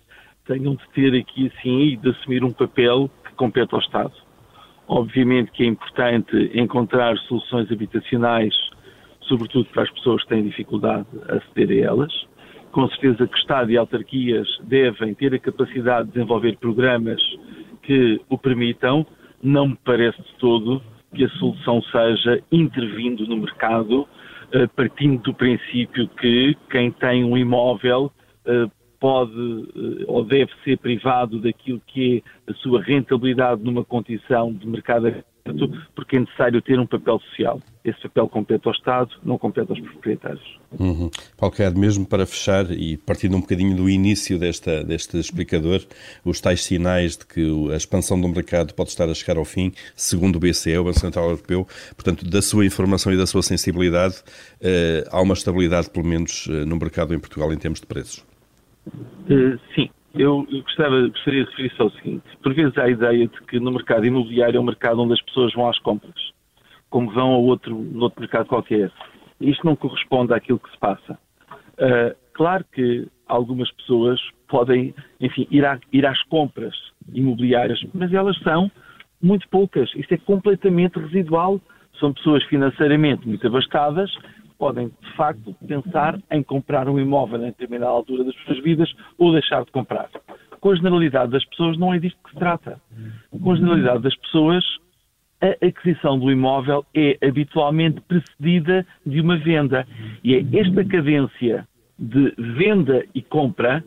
tenham 0.45 0.75
de 0.75 0.89
ter 0.89 1.17
aqui, 1.17 1.49
assim, 1.55 1.79
e 1.79 1.95
de 1.95 2.09
assumir 2.09 2.43
um 2.43 2.51
papel 2.51 3.09
que 3.25 3.33
compete 3.35 3.73
ao 3.73 3.79
Estado. 3.79 4.11
Obviamente 4.89 5.51
que 5.51 5.63
é 5.63 5.67
importante 5.67 6.51
encontrar 6.53 7.17
soluções 7.19 7.71
habitacionais, 7.71 8.53
sobretudo 9.21 9.69
para 9.69 9.83
as 9.83 9.89
pessoas 9.91 10.21
que 10.23 10.29
têm 10.29 10.43
dificuldade 10.43 11.07
a 11.29 11.35
aceder 11.35 11.85
a 11.85 11.91
elas 11.91 12.32
com 12.73 12.89
certeza 12.89 13.27
que 13.27 13.37
Estado 13.37 13.71
e 13.71 13.77
autarquias 13.77 14.47
devem 14.63 15.13
ter 15.13 15.33
a 15.33 15.39
capacidade 15.39 16.07
de 16.07 16.15
desenvolver 16.15 16.57
programas 16.57 17.21
que 17.83 18.19
o 18.27 18.37
permitam. 18.37 19.05
Não 19.41 19.69
me 19.69 19.77
parece 19.85 20.17
de 20.17 20.35
todo 20.39 20.81
que 21.13 21.23
a 21.23 21.29
solução 21.29 21.81
seja 21.83 22.41
intervindo 22.51 23.27
no 23.27 23.37
mercado, 23.37 24.07
eh, 24.51 24.65
partindo 24.75 25.21
do 25.21 25.33
princípio 25.35 26.07
que 26.19 26.57
quem 26.71 26.91
tem 26.91 27.23
um 27.23 27.37
imóvel 27.37 28.11
eh, 28.45 28.65
pode 28.99 29.31
eh, 29.31 30.05
ou 30.07 30.25
deve 30.25 30.51
ser 30.63 30.77
privado 30.79 31.39
daquilo 31.39 31.79
que 31.85 32.23
é 32.47 32.51
a 32.51 32.55
sua 32.55 32.81
rentabilidade 32.81 33.61
numa 33.63 33.85
condição 33.85 34.51
de 34.51 34.65
mercado 34.65 35.23
porque 35.95 36.15
é 36.15 36.19
necessário 36.19 36.61
ter 36.61 36.79
um 36.79 36.85
papel 36.85 37.19
social. 37.19 37.61
Esse 37.83 38.01
papel 38.03 38.29
compete 38.29 38.65
ao 38.65 38.73
Estado, 38.73 39.11
não 39.23 39.37
compete 39.37 39.69
aos 39.69 39.79
proprietários. 39.79 40.57
Uhum. 40.79 41.11
Paulo 41.37 41.55
Caiado, 41.55 41.77
mesmo 41.77 42.05
para 42.05 42.25
fechar 42.25 42.71
e 42.71 42.95
partindo 42.97 43.35
um 43.35 43.41
bocadinho 43.41 43.75
do 43.75 43.89
início 43.89 44.39
desta, 44.39 44.83
deste 44.83 45.17
explicador, 45.17 45.81
os 46.23 46.39
tais 46.39 46.63
sinais 46.63 47.17
de 47.17 47.25
que 47.25 47.71
a 47.71 47.75
expansão 47.75 48.19
do 48.19 48.27
mercado 48.27 48.73
pode 48.73 48.89
estar 48.89 49.09
a 49.09 49.13
chegar 49.13 49.37
ao 49.37 49.45
fim, 49.45 49.73
segundo 49.95 50.37
o 50.37 50.39
BCE, 50.39 50.77
o 50.77 50.85
Banco 50.85 50.99
Central 50.99 51.25
Europeu, 51.25 51.67
portanto, 51.95 52.25
da 52.25 52.41
sua 52.41 52.65
informação 52.65 53.11
e 53.11 53.17
da 53.17 53.27
sua 53.27 53.43
sensibilidade, 53.43 54.23
eh, 54.61 55.03
há 55.11 55.21
uma 55.21 55.33
estabilidade, 55.33 55.89
pelo 55.89 56.05
menos, 56.05 56.47
eh, 56.49 56.65
no 56.65 56.77
mercado 56.77 57.13
em 57.13 57.19
Portugal 57.19 57.51
em 57.51 57.57
termos 57.57 57.81
de 57.81 57.85
preços? 57.85 58.23
Uh, 59.29 59.59
sim, 59.75 59.89
eu 60.13 60.45
gostava, 60.45 61.07
gostaria 61.07 61.43
de 61.43 61.49
referir-se 61.49 61.81
ao 61.81 61.89
seguinte. 61.91 62.23
Por 62.41 62.53
vezes 62.53 62.77
há 62.77 62.83
a 62.83 62.89
ideia 62.89 63.27
de 63.27 63.41
que 63.43 63.59
no 63.59 63.71
mercado 63.71 64.05
imobiliário 64.05 64.57
é 64.57 64.59
um 64.59 64.65
mercado 64.65 65.01
onde 65.01 65.13
as 65.13 65.21
pessoas 65.21 65.53
vão 65.53 65.67
às 65.67 65.79
compras, 65.79 66.31
como 66.89 67.11
vão 67.11 67.33
a 67.33 67.37
outro, 67.37 67.75
outro 67.99 68.21
mercado 68.21 68.47
qualquer. 68.47 68.91
Isto 69.41 69.65
não 69.65 69.75
corresponde 69.75 70.33
àquilo 70.33 70.59
que 70.59 70.71
se 70.71 70.77
passa. 70.77 71.17
Uh, 71.73 72.15
claro 72.33 72.63
que 72.71 73.07
algumas 73.27 73.71
pessoas 73.71 74.21
podem, 74.47 74.93
enfim, 75.19 75.47
ir, 75.49 75.65
à, 75.65 75.79
ir 75.91 76.05
às 76.05 76.21
compras 76.23 76.75
imobiliárias, 77.11 77.83
mas 77.93 78.13
elas 78.13 78.37
são 78.39 78.71
muito 79.21 79.47
poucas. 79.49 79.91
Isto 79.95 80.13
é 80.13 80.17
completamente 80.17 80.99
residual. 80.99 81.59
São 81.99 82.13
pessoas 82.13 82.43
financeiramente 82.45 83.27
muito 83.27 83.45
abastadas 83.47 84.11
podem, 84.63 84.87
de 84.87 85.11
facto, 85.17 85.53
pensar 85.67 86.17
em 86.31 86.41
comprar 86.41 86.87
um 86.87 86.97
imóvel 86.97 87.41
em 87.41 87.47
determinada 87.47 87.91
altura 87.91 88.23
das 88.23 88.33
suas 88.45 88.63
vidas 88.63 88.89
ou 89.17 89.33
deixar 89.33 89.65
de 89.65 89.71
comprar. 89.71 90.09
Com 90.61 90.71
a 90.71 90.75
generalidade 90.75 91.33
das 91.33 91.43
pessoas, 91.43 91.77
não 91.77 91.93
é 91.93 91.99
disto 91.99 92.17
que 92.23 92.29
se 92.29 92.37
trata. 92.37 92.79
Com 93.43 93.51
a 93.51 93.55
generalidade 93.57 94.03
das 94.03 94.15
pessoas, 94.15 94.63
a 95.41 95.65
aquisição 95.67 96.17
do 96.17 96.31
imóvel 96.31 96.85
é 96.95 97.17
habitualmente 97.27 97.99
precedida 98.07 98.87
de 99.05 99.19
uma 99.19 99.35
venda. 99.35 99.85
E 100.23 100.33
é 100.33 100.39
esta 100.57 100.85
cadência 100.85 101.67
de 101.99 102.33
venda 102.37 103.05
e 103.13 103.21
compra 103.21 103.83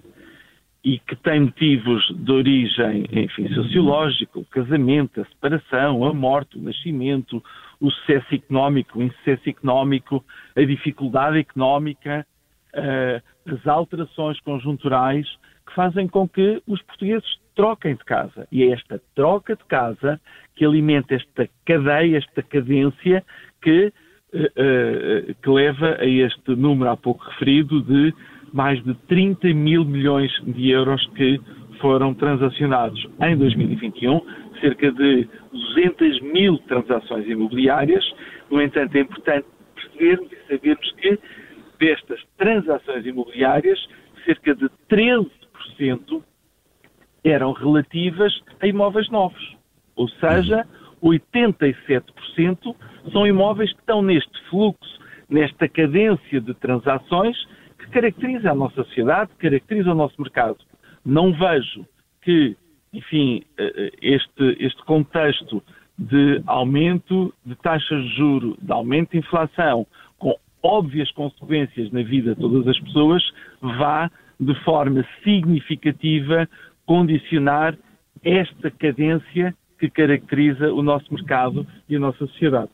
e 0.84 0.98
que 0.98 1.16
tem 1.16 1.40
motivos 1.40 2.06
de 2.14 2.32
origem, 2.32 3.06
enfim, 3.12 3.48
sociológico, 3.54 4.40
o 4.40 4.44
casamento, 4.44 5.22
a 5.22 5.24
separação, 5.24 6.04
a 6.04 6.12
morte, 6.12 6.58
o 6.58 6.62
nascimento, 6.62 7.42
o 7.80 7.90
sucesso 7.90 8.34
económico, 8.34 8.98
o 8.98 9.02
insucesso 9.02 9.48
económico, 9.48 10.24
a 10.56 10.62
dificuldade 10.62 11.38
económica, 11.38 12.26
uh, 12.74 13.52
as 13.52 13.66
alterações 13.66 14.40
conjunturais 14.40 15.26
que 15.66 15.74
fazem 15.74 16.08
com 16.08 16.28
que 16.28 16.62
os 16.66 16.80
portugueses 16.82 17.38
troquem 17.54 17.94
de 17.94 18.04
casa. 18.04 18.46
E 18.52 18.62
é 18.62 18.70
esta 18.72 19.00
troca 19.14 19.56
de 19.56 19.64
casa 19.64 20.20
que 20.54 20.64
alimenta 20.64 21.14
esta 21.14 21.48
cadeia, 21.64 22.18
esta 22.18 22.42
cadência 22.42 23.24
que, 23.62 23.92
uh, 24.32 24.38
uh, 24.38 25.34
que 25.42 25.50
leva 25.50 25.96
a 25.98 26.06
este 26.06 26.54
número 26.54 26.90
há 26.90 26.96
pouco 26.96 27.24
referido 27.24 27.82
de 27.82 28.14
mais 28.56 28.82
de 28.84 28.94
30 29.06 29.52
mil 29.52 29.84
milhões 29.84 30.32
de 30.46 30.70
euros 30.70 31.06
que 31.14 31.38
foram 31.78 32.14
transacionados 32.14 33.06
em 33.20 33.36
2021, 33.36 34.18
cerca 34.62 34.90
de 34.90 35.28
200 35.52 36.20
mil 36.22 36.56
transações 36.60 37.28
imobiliárias. 37.28 38.02
No 38.50 38.62
entanto, 38.62 38.96
é 38.96 39.00
importante 39.00 39.46
percebermos 39.74 40.32
e 40.32 40.36
sabermos 40.48 40.92
que 40.92 41.18
destas 41.78 42.18
transações 42.38 43.04
imobiliárias, 43.04 43.78
cerca 44.24 44.54
de 44.54 44.70
13% 44.90 46.22
eram 47.24 47.52
relativas 47.52 48.32
a 48.58 48.66
imóveis 48.66 49.10
novos. 49.10 49.54
Ou 49.96 50.08
seja, 50.08 50.66
87% 51.02 52.74
são 53.12 53.26
imóveis 53.26 53.70
que 53.74 53.80
estão 53.80 54.00
neste 54.00 54.40
fluxo, 54.48 54.98
nesta 55.28 55.68
cadência 55.68 56.40
de 56.40 56.54
transações 56.54 57.36
que 57.86 57.92
caracteriza 57.92 58.50
a 58.50 58.54
nossa 58.54 58.84
sociedade, 58.84 59.30
caracteriza 59.38 59.92
o 59.92 59.94
nosso 59.94 60.20
mercado. 60.20 60.58
Não 61.04 61.32
vejo 61.32 61.86
que, 62.22 62.56
enfim, 62.92 63.42
eh, 63.56 63.72
eh, 63.76 63.92
este, 64.02 64.56
este 64.60 64.82
contexto 64.84 65.62
de 65.98 66.42
aumento 66.46 67.32
de 67.44 67.54
taxas 67.56 68.02
de 68.02 68.16
juro, 68.16 68.56
de 68.60 68.72
aumento 68.72 69.12
de 69.12 69.18
inflação, 69.18 69.86
com 70.18 70.36
óbvias 70.62 71.10
consequências 71.12 71.90
na 71.92 72.02
vida 72.02 72.34
de 72.34 72.40
todas 72.40 72.66
as 72.68 72.78
pessoas, 72.80 73.22
vá 73.60 74.10
de 74.38 74.54
forma 74.64 75.06
significativa 75.22 76.48
condicionar 76.84 77.76
esta 78.22 78.70
cadência 78.70 79.54
que 79.78 79.88
caracteriza 79.88 80.72
o 80.72 80.82
nosso 80.82 81.12
mercado 81.12 81.66
e 81.88 81.96
a 81.96 82.00
nossa 82.00 82.18
sociedade. 82.26 82.70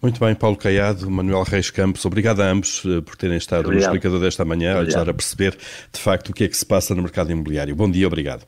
Muito 0.00 0.20
bem, 0.20 0.34
Paulo 0.34 0.56
Caiado, 0.56 1.10
Manuel 1.10 1.42
Reis 1.42 1.70
Campos, 1.70 2.04
obrigado 2.04 2.40
a 2.40 2.50
ambos 2.50 2.82
eh, 2.84 3.00
por 3.00 3.16
terem 3.16 3.36
estado 3.36 3.66
obrigado. 3.66 3.90
no 3.90 3.96
explicador 3.96 4.20
desta 4.20 4.44
manhã, 4.44 4.76
a 4.76 4.80
ajudar 4.80 5.08
a 5.08 5.14
perceber 5.14 5.56
de 5.92 6.00
facto 6.00 6.30
o 6.30 6.32
que 6.32 6.44
é 6.44 6.48
que 6.48 6.56
se 6.56 6.66
passa 6.66 6.94
no 6.94 7.02
mercado 7.02 7.30
imobiliário. 7.30 7.74
Bom 7.74 7.90
dia, 7.90 8.06
obrigado. 8.06 8.46